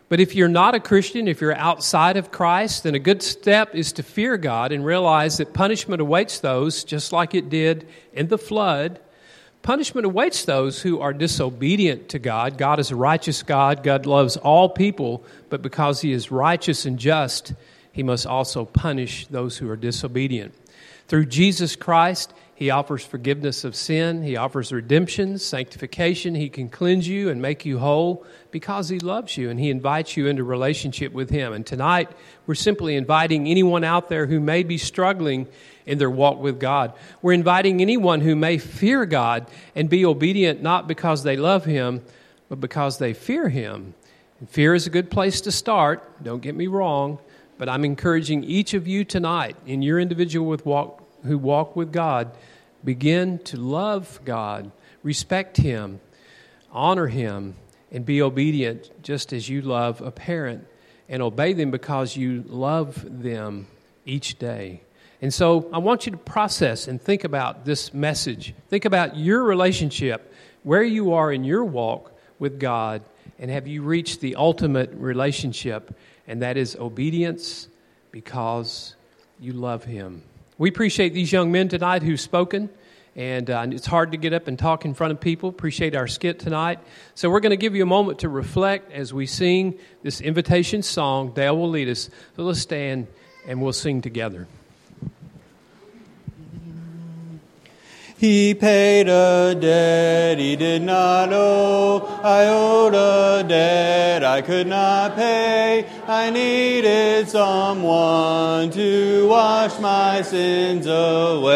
But 0.09 0.19
if 0.19 0.35
you're 0.35 0.47
not 0.47 0.75
a 0.75 0.79
Christian, 0.79 1.27
if 1.27 1.39
you're 1.39 1.55
outside 1.55 2.17
of 2.17 2.31
Christ, 2.31 2.83
then 2.83 2.95
a 2.95 2.99
good 2.99 3.21
step 3.21 3.75
is 3.75 3.93
to 3.93 4.03
fear 4.03 4.37
God 4.37 4.71
and 4.71 4.83
realize 4.83 5.37
that 5.37 5.53
punishment 5.53 6.01
awaits 6.01 6.39
those, 6.39 6.83
just 6.83 7.13
like 7.13 7.35
it 7.35 7.49
did 7.49 7.87
in 8.11 8.27
the 8.27 8.37
flood 8.37 8.99
Punishment 9.61 10.05
awaits 10.05 10.45
those 10.45 10.81
who 10.81 10.99
are 10.99 11.13
disobedient 11.13 12.09
to 12.09 12.19
God. 12.19 12.57
God 12.57 12.79
is 12.79 12.91
a 12.91 12.95
righteous 12.95 13.43
God. 13.43 13.83
God 13.83 14.05
loves 14.05 14.37
all 14.37 14.69
people, 14.69 15.23
but 15.49 15.61
because 15.61 16.01
He 16.01 16.11
is 16.11 16.31
righteous 16.31 16.85
and 16.85 16.97
just, 16.97 17.53
He 17.91 18.01
must 18.01 18.25
also 18.25 18.65
punish 18.65 19.27
those 19.27 19.57
who 19.57 19.69
are 19.69 19.75
disobedient. 19.75 20.53
Through 21.07 21.25
Jesus 21.25 21.75
Christ, 21.75 22.33
He 22.59 22.71
offers 22.71 23.05
forgiveness 23.05 23.63
of 23.63 23.73
sin, 23.73 24.21
He 24.21 24.35
offers 24.35 24.73
redemption, 24.73 25.37
sanctification. 25.37 26.35
He 26.35 26.49
can 26.49 26.67
cleanse 26.67 27.07
you 27.07 27.29
and 27.29 27.41
make 27.41 27.63
you 27.63 27.79
whole 27.79 28.25
because 28.51 28.89
He 28.89 28.99
loves 28.99 29.37
you 29.37 29.49
and 29.49 29.57
He 29.57 29.69
invites 29.69 30.17
you 30.17 30.27
into 30.27 30.43
relationship 30.43 31.13
with 31.13 31.29
Him. 31.29 31.53
And 31.53 31.65
tonight, 31.65 32.09
we're 32.47 32.55
simply 32.55 32.97
inviting 32.97 33.47
anyone 33.47 33.85
out 33.85 34.09
there 34.09 34.25
who 34.25 34.41
may 34.41 34.63
be 34.63 34.77
struggling 34.77 35.47
in 35.85 35.99
their 35.99 36.09
walk 36.09 36.41
with 36.41 36.59
God. 36.59 36.91
We're 37.21 37.31
inviting 37.31 37.81
anyone 37.81 38.19
who 38.19 38.35
may 38.35 38.57
fear 38.57 39.05
God 39.05 39.47
and 39.73 39.89
be 39.89 40.05
obedient 40.05 40.61
not 40.61 40.85
because 40.85 41.23
they 41.23 41.37
love 41.37 41.63
Him, 41.63 42.01
but 42.49 42.59
because 42.59 42.97
they 42.97 43.13
fear 43.13 43.47
Him. 43.47 43.93
And 44.41 44.49
fear 44.49 44.75
is 44.75 44.85
a 44.85 44.89
good 44.89 45.09
place 45.09 45.39
to 45.41 45.51
start, 45.53 46.21
don't 46.21 46.41
get 46.41 46.55
me 46.55 46.67
wrong, 46.67 47.19
but 47.57 47.69
I'm 47.69 47.85
encouraging 47.85 48.43
each 48.43 48.73
of 48.73 48.85
you 48.85 49.05
tonight 49.05 49.55
in 49.65 49.81
your 49.81 49.97
individual 49.97 50.49
with 50.49 50.65
walk, 50.65 50.98
who 51.23 51.37
walk 51.37 51.75
with 51.75 51.91
God, 51.91 52.31
begin 52.83 53.39
to 53.39 53.57
love 53.57 54.19
God, 54.25 54.71
respect 55.03 55.57
Him, 55.57 55.99
honor 56.71 57.07
Him, 57.07 57.55
and 57.91 58.05
be 58.05 58.21
obedient 58.21 58.91
just 59.01 59.33
as 59.33 59.49
you 59.49 59.61
love 59.61 60.01
a 60.01 60.11
parent 60.11 60.67
and 61.07 61.21
obey 61.23 61.53
them 61.53 61.71
because 61.71 62.15
you 62.15 62.43
love 62.47 63.03
them 63.21 63.67
each 64.05 64.37
day. 64.37 64.81
And 65.21 65.33
so 65.33 65.69
I 65.73 65.79
want 65.79 66.05
you 66.05 66.11
to 66.13 66.17
process 66.17 66.87
and 66.87 67.01
think 67.01 67.23
about 67.23 67.65
this 67.65 67.93
message. 67.93 68.53
Think 68.69 68.85
about 68.85 69.17
your 69.17 69.43
relationship, 69.43 70.33
where 70.63 70.83
you 70.83 71.13
are 71.13 71.33
in 71.33 71.43
your 71.43 71.65
walk 71.65 72.13
with 72.37 72.59
God, 72.59 73.01
and 73.37 73.51
have 73.51 73.67
you 73.67 73.81
reached 73.81 74.21
the 74.21 74.35
ultimate 74.35 74.91
relationship, 74.93 75.93
and 76.27 76.41
that 76.41 76.57
is 76.57 76.75
obedience 76.75 77.67
because 78.11 78.95
you 79.39 79.53
love 79.53 79.83
Him. 79.83 80.23
We 80.59 80.67
appreciate 80.67 81.13
these 81.13 81.31
young 81.31 81.53
men 81.53 81.69
tonight 81.69 82.03
who've 82.03 82.19
spoken. 82.19 82.69
And 83.15 83.49
uh, 83.49 83.65
it's 83.71 83.87
hard 83.87 84.11
to 84.11 84.17
get 84.17 84.33
up 84.33 84.47
and 84.47 84.59
talk 84.59 84.83
in 84.83 84.93
front 84.93 85.11
of 85.11 85.21
people. 85.21 85.47
Appreciate 85.49 85.95
our 85.95 86.05
skit 86.05 86.37
tonight. 86.37 86.79
So, 87.15 87.29
we're 87.29 87.39
going 87.39 87.51
to 87.51 87.57
give 87.57 87.75
you 87.75 87.83
a 87.83 87.87
moment 87.87 88.19
to 88.19 88.29
reflect 88.29 88.91
as 88.91 89.13
we 89.13 89.25
sing 89.25 89.79
this 90.03 90.21
invitation 90.21 90.83
song. 90.83 91.33
Dale 91.33 91.57
will 91.57 91.69
lead 91.69 91.87
us. 91.89 92.09
So, 92.35 92.43
let's 92.43 92.59
stand 92.59 93.07
and 93.47 93.61
we'll 93.61 93.73
sing 93.73 94.01
together. 94.01 94.47
He 98.19 98.53
paid 98.53 99.07
a 99.07 99.55
debt 99.55 100.37
he 100.39 100.57
did 100.57 100.81
not 100.81 101.31
owe. 101.31 102.19
I 102.21 102.47
owed 102.47 102.93
a 102.93 103.45
debt 103.47 104.25
I 104.25 104.41
could 104.41 104.67
not 104.67 105.15
pay. 105.15 105.85
I 106.05 106.29
needed 106.29 107.29
someone 107.29 108.71
to 108.71 109.25
wash 109.29 109.79
my 109.79 110.21
sins 110.21 110.85
away. 110.85 111.55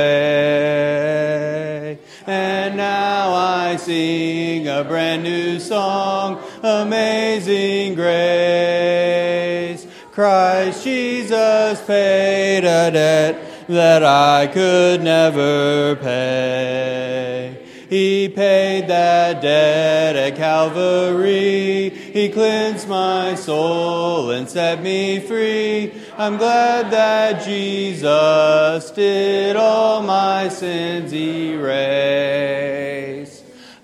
And 2.26 2.78
now 2.78 3.34
I 3.34 3.76
sing 3.76 4.65
a 4.69 4.86
brand 4.86 5.23
new 5.23 5.60
song, 5.60 6.41
Amazing 6.63 7.95
Grace. 7.95 9.86
Christ 10.13 10.86
Jesus 10.86 11.82
paid 11.86 12.60
a 12.60 12.89
debt 12.89 13.53
that 13.74 14.04
I 14.04 14.48
could 14.48 15.04
never 15.04 15.96
pay. 15.96 17.60
He 17.90 18.28
paid 18.30 18.88
that 18.88 19.42
debt 19.42 20.16
at 20.16 20.36
Calvary. 20.36 21.90
He 21.90 22.30
cleansed 22.30 22.88
my 22.88 23.36
soul 23.36 24.32
and 24.32 24.50
set 24.50 24.82
me 24.82 25.20
free. 25.20 25.94
I'm 26.18 26.38
glad 26.38 26.90
that 26.92 27.44
Jesus 27.46 28.90
did 28.92 29.56
all 29.56 30.02
my 30.02 30.50
sins 30.50 31.14
erase. 31.14 32.14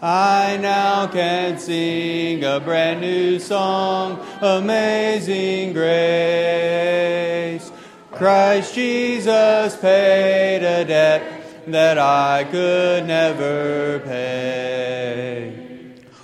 I 0.02 0.58
now 0.62 1.08
can 1.08 1.60
sing 1.60 2.44
a 2.44 2.60
brand 2.60 3.02
new 3.02 3.38
song, 3.38 4.26
Amazing 4.42 5.74
Grace. 5.74 7.69
Christ 8.20 8.76
Jesus 8.76 9.78
paid 9.78 10.58
a 10.58 10.84
debt 10.84 11.24
that 11.68 11.98
I 11.98 12.44
could 12.44 13.08
never 13.08 14.00
pay. 14.00 15.54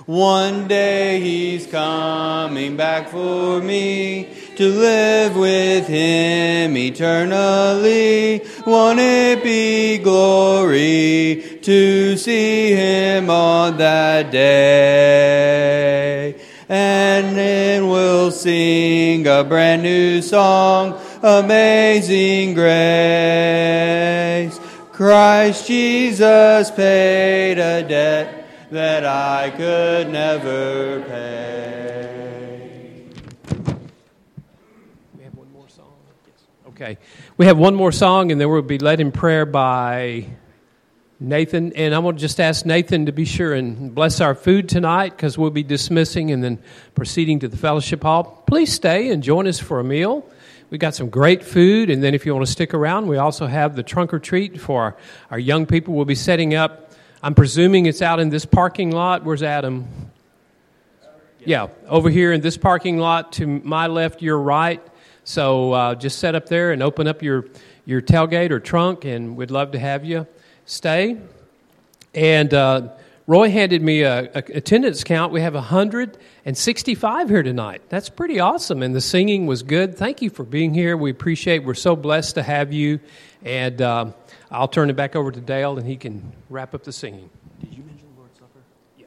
One 0.04 0.68
day 0.68 1.20
he's 1.20 1.66
coming 1.66 2.76
back 2.76 3.08
for 3.08 3.62
me 3.62 4.28
to 4.58 4.68
live 4.68 5.36
with 5.36 5.86
him 5.86 6.76
eternally. 6.76 8.42
Won't 8.66 9.00
it 9.00 9.42
be 9.42 9.96
glory 9.96 11.60
to 11.62 12.18
see 12.18 12.72
him 12.72 13.30
on 13.30 13.78
that 13.78 14.30
day? 14.30 15.16
And 16.68 17.34
then 17.34 17.88
we'll 17.88 18.30
sing 18.32 19.26
a 19.26 19.42
brand 19.44 19.82
new 19.82 20.20
song 20.20 21.00
amazing 21.22 22.54
grace. 22.54 22.76
Christ 24.92 25.66
Jesus 25.66 26.70
paid 26.70 27.58
a 27.58 27.82
debt 27.86 28.46
that 28.70 29.04
I 29.04 29.50
could 29.50 30.08
never 30.10 31.02
pay. 31.02 32.16
We 35.16 35.24
have 35.24 35.34
one 35.34 35.52
more 35.52 35.68
song. 35.68 35.92
Yes. 36.26 36.44
Okay. 36.68 36.98
We 37.36 37.46
have 37.46 37.58
one 37.58 37.74
more 37.74 37.92
song, 37.92 38.32
and 38.32 38.40
then 38.40 38.48
we'll 38.48 38.62
be 38.62 38.78
led 38.78 39.00
in 39.00 39.12
prayer 39.12 39.44
by 39.44 40.26
Nathan. 41.20 41.72
And 41.74 41.94
I'm 41.94 42.02
going 42.02 42.16
to 42.16 42.20
just 42.20 42.40
ask 42.40 42.66
Nathan 42.66 43.06
to 43.06 43.12
be 43.12 43.24
sure 43.24 43.54
and 43.54 43.94
bless 43.94 44.20
our 44.20 44.34
food 44.34 44.68
tonight 44.68 45.10
because 45.10 45.38
we'll 45.38 45.50
be 45.50 45.62
dismissing 45.62 46.30
and 46.30 46.42
then 46.42 46.58
proceeding 46.94 47.38
to 47.40 47.48
the 47.48 47.56
fellowship 47.56 48.02
hall. 48.02 48.42
Please 48.46 48.72
stay 48.72 49.10
and 49.10 49.22
join 49.22 49.46
us 49.46 49.58
for 49.58 49.78
a 49.78 49.84
meal. 49.84 50.28
We 50.68 50.78
got 50.78 50.96
some 50.96 51.10
great 51.10 51.44
food, 51.44 51.90
and 51.90 52.02
then 52.02 52.12
if 52.12 52.26
you 52.26 52.34
want 52.34 52.44
to 52.44 52.50
stick 52.50 52.74
around, 52.74 53.06
we 53.06 53.18
also 53.18 53.46
have 53.46 53.76
the 53.76 53.84
trunk 53.84 54.12
or 54.12 54.18
treat 54.18 54.60
for 54.60 54.82
our, 54.82 54.96
our 55.30 55.38
young 55.38 55.64
people. 55.64 55.94
We'll 55.94 56.04
be 56.04 56.16
setting 56.16 56.56
up. 56.56 56.92
I'm 57.22 57.36
presuming 57.36 57.86
it's 57.86 58.02
out 58.02 58.18
in 58.18 58.30
this 58.30 58.44
parking 58.44 58.90
lot. 58.90 59.22
Where's 59.22 59.44
Adam? 59.44 59.86
Yeah, 61.38 61.68
over 61.86 62.10
here 62.10 62.32
in 62.32 62.40
this 62.40 62.56
parking 62.56 62.98
lot 62.98 63.32
to 63.34 63.46
my 63.46 63.86
left, 63.86 64.22
your 64.22 64.40
right. 64.40 64.82
So 65.22 65.72
uh, 65.72 65.94
just 65.94 66.18
set 66.18 66.34
up 66.34 66.48
there 66.48 66.72
and 66.72 66.82
open 66.82 67.06
up 67.06 67.22
your, 67.22 67.46
your 67.84 68.02
tailgate 68.02 68.50
or 68.50 68.58
trunk, 68.58 69.04
and 69.04 69.36
we'd 69.36 69.52
love 69.52 69.70
to 69.70 69.78
have 69.78 70.04
you 70.04 70.26
stay. 70.64 71.16
And 72.12 72.52
uh, 72.52 72.88
Roy 73.28 73.50
handed 73.50 73.82
me 73.82 74.02
a, 74.02 74.30
a, 74.34 74.42
attendance 74.54 75.02
count. 75.02 75.32
We 75.32 75.40
have 75.40 75.54
165 75.54 77.28
here 77.28 77.42
tonight. 77.42 77.82
That's 77.88 78.08
pretty 78.08 78.38
awesome, 78.38 78.84
and 78.84 78.94
the 78.94 79.00
singing 79.00 79.46
was 79.46 79.64
good. 79.64 79.96
Thank 79.98 80.22
you 80.22 80.30
for 80.30 80.44
being 80.44 80.72
here. 80.72 80.96
We 80.96 81.10
appreciate. 81.10 81.64
We're 81.64 81.74
so 81.74 81.96
blessed 81.96 82.36
to 82.36 82.44
have 82.44 82.72
you. 82.72 83.00
And 83.44 83.82
uh, 83.82 84.12
I'll 84.48 84.68
turn 84.68 84.90
it 84.90 84.96
back 84.96 85.16
over 85.16 85.32
to 85.32 85.40
Dale, 85.40 85.76
and 85.76 85.84
he 85.84 85.96
can 85.96 86.32
wrap 86.48 86.72
up 86.72 86.84
the 86.84 86.92
singing. 86.92 87.28
Did 87.60 87.74
you 87.74 87.82
mention 87.82 88.06
the 88.14 88.20
Lord's 88.20 88.38
Supper? 88.38 88.60
Yeah, 88.96 89.06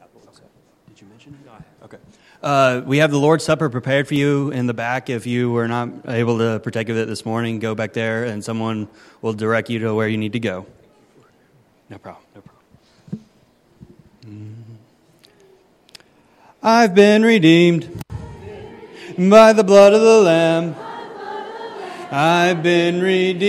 Did 0.89 0.99
you 0.99 1.07
mention 1.07 1.37
it? 1.41 1.45
No, 1.45 1.85
Okay. 1.85 1.97
Uh, 2.43 2.81
we 2.85 2.97
have 2.97 3.11
the 3.11 3.19
Lord's 3.19 3.45
Supper 3.45 3.69
prepared 3.69 4.05
for 4.05 4.15
you 4.15 4.51
in 4.51 4.67
the 4.67 4.73
back. 4.73 5.09
If 5.09 5.27
you 5.27 5.49
were 5.49 5.69
not 5.69 6.09
able 6.09 6.39
to 6.39 6.59
partake 6.59 6.89
of 6.89 6.97
it 6.97 7.07
this 7.07 7.25
morning, 7.25 7.59
go 7.59 7.73
back 7.73 7.93
there 7.93 8.25
and 8.25 8.43
someone 8.43 8.89
will 9.21 9.33
direct 9.33 9.69
you 9.69 9.79
to 9.79 9.95
where 9.95 10.09
you 10.09 10.17
need 10.17 10.33
to 10.33 10.39
go. 10.41 10.65
No 11.89 11.97
problem. 11.97 12.25
No 12.35 12.41
problem. 12.41 12.48
I've 16.61 16.93
been 16.93 17.23
redeemed 17.23 18.03
by 19.17 19.53
the 19.53 19.63
blood 19.63 19.93
of 19.93 20.01
the 20.01 20.19
Lamb. 20.19 20.75
I've 22.11 22.61
been 22.61 22.99
redeemed 22.99 23.43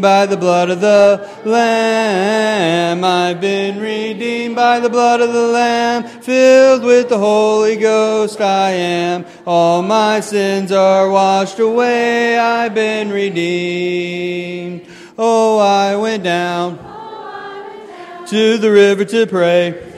by 0.00 0.24
the 0.24 0.38
blood 0.38 0.70
of 0.70 0.80
the 0.80 1.28
Lamb. 1.44 3.04
I've 3.04 3.38
been 3.42 3.78
redeemed 3.78 4.56
by 4.56 4.80
the 4.80 4.88
blood 4.88 5.20
of 5.20 5.34
the 5.34 5.48
Lamb. 5.48 6.04
Filled 6.04 6.84
with 6.84 7.10
the 7.10 7.18
Holy 7.18 7.76
Ghost 7.76 8.40
I 8.40 8.70
am. 8.70 9.26
All 9.46 9.82
my 9.82 10.20
sins 10.20 10.72
are 10.72 11.10
washed 11.10 11.58
away. 11.58 12.38
I've 12.38 12.74
been 12.74 13.10
redeemed. 13.10 14.86
Oh, 15.18 15.58
I 15.58 15.96
went 15.96 16.22
down 16.24 16.78
to 18.28 18.56
the 18.56 18.70
river 18.70 19.04
to 19.04 19.26
pray. 19.26 19.95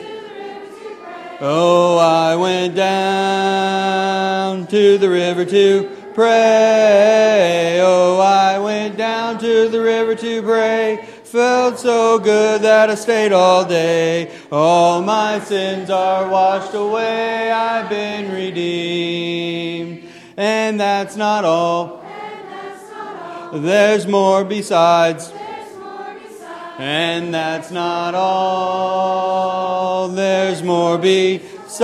Oh, 1.41 1.99
I 1.99 2.35
went 2.35 2.75
down 2.75 4.67
to 4.67 4.99
the 4.99 5.09
river 5.09 5.45
to 5.45 5.89
pray. 6.13 7.79
Oh, 7.81 8.19
I 8.19 8.59
went 8.59 8.97
down 8.97 9.39
to 9.39 9.69
the 9.69 9.81
river 9.81 10.17
to 10.17 10.43
pray. 10.43 11.07
Felt 11.23 11.79
so 11.79 12.19
good 12.19 12.63
that 12.63 12.91
I 12.91 12.97
stayed 12.97 13.31
all 13.31 13.65
day. 13.65 14.33
All 14.51 15.01
my 15.01 15.39
sins 15.39 15.91
are 15.91 16.29
washed 16.29 16.75
away. 16.75 17.53
I've 17.53 17.89
been 17.89 18.33
redeemed. 18.33 20.09
And 20.37 20.81
that's 20.81 21.15
not 21.15 21.45
all. 21.45 22.05
There's 23.53 24.09
more 24.09 24.45
besides. 24.45 25.33
And 26.79 27.35
that's 27.35 27.73
not 27.73 28.15
all. 28.15 29.59
There's 30.09 30.63
more 30.63 30.97
besides. 30.97 31.83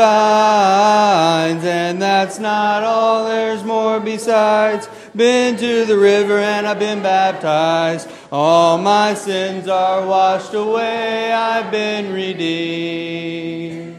And 1.65 2.01
that's 2.01 2.39
not 2.39 2.85
all. 2.85 3.25
There's 3.25 3.65
more 3.65 3.99
besides. 3.99 4.89
Been 5.17 5.57
to 5.57 5.85
the 5.85 5.99
river 5.99 6.39
and 6.39 6.65
I've 6.65 6.79
been 6.79 7.03
baptized. 7.03 8.09
All 8.31 8.79
my 8.79 9.15
sins 9.15 9.67
are 9.67 10.07
washed 10.07 10.55
away. 10.55 11.33
I've 11.33 11.73
been 11.73 12.13
redeemed. 12.13 13.97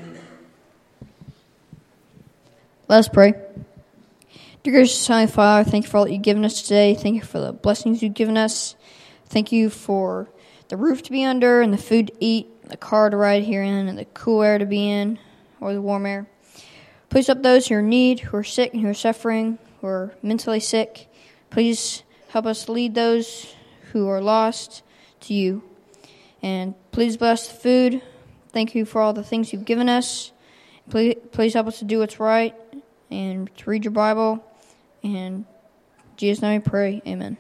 Let's 2.88 3.10
pray. 3.10 3.34
Dear 4.64 4.74
gracious 4.74 5.06
Heavenly 5.06 5.28
Father, 5.32 5.70
thank 5.70 5.84
you 5.84 5.90
for 5.92 5.98
all 5.98 6.06
that 6.06 6.14
you've 6.14 6.22
given 6.22 6.46
us 6.46 6.62
today. 6.62 6.96
Thank 6.96 7.16
you 7.16 7.22
for 7.22 7.40
the 7.40 7.52
blessings 7.52 8.02
you've 8.02 8.14
given 8.14 8.38
us. 8.38 8.76
Thank 9.28 9.52
you 9.52 9.70
for 9.70 10.30
the 10.70 10.78
roof 10.78 11.04
to 11.04 11.12
be 11.12 11.24
under 11.24 11.62
and 11.62 11.74
the 11.74 11.78
food 11.78 12.08
to 12.08 12.14
eat, 12.20 12.48
the 12.70 12.78
car 12.78 13.10
to 13.10 13.18
ride 13.18 13.44
here 13.44 13.64
in, 13.64 13.88
and 13.88 13.98
the 13.98 14.06
cool 14.06 14.42
air 14.42 14.58
to 14.58 14.66
be 14.66 14.90
in, 14.90 15.20
or 15.60 15.74
the 15.74 15.82
warm 15.82 16.06
air. 16.06 16.28
Please 17.10 17.28
help 17.28 17.44
those 17.44 17.68
who 17.68 17.76
are 17.76 17.80
in 17.80 17.90
need, 17.90 18.20
who 18.20 18.38
are 18.38 18.44
sick, 18.44 18.74
and 18.74 18.82
who 18.82 18.90
are 18.90 18.94
suffering, 18.94 19.58
who 19.82 19.88
are 19.88 20.14
mentally 20.22 20.60
sick. 20.60 21.10
Please 21.50 22.04
help 22.30 22.46
us 22.46 22.68
lead 22.68 22.96
those 22.96 23.56
who 23.92 24.08
are 24.08 24.22
lost 24.22 24.84
to 25.22 25.34
you. 25.34 25.64
And 26.42 26.76
please 26.92 27.18
bless 27.18 27.48
the 27.48 27.56
food. 27.56 28.02
Thank 28.50 28.76
you 28.76 28.86
for 28.86 29.02
all 29.02 29.14
the 29.14 29.24
things 29.24 29.54
you've 29.54 29.66
given 29.66 29.90
us. 29.90 30.32
Please, 30.90 31.16
please 31.32 31.54
help 31.54 31.68
us 31.68 31.80
to 31.80 31.86
do 31.86 32.00
what's 32.00 32.20
right 32.20 32.56
and 33.10 33.56
to 33.58 33.70
read 33.70 33.86
your 33.86 33.92
Bible. 33.92 34.44
And 35.04 35.46
Jesus' 36.18 36.42
name 36.42 36.62
we 36.62 36.70
pray. 36.70 37.02
Amen. 37.08 37.38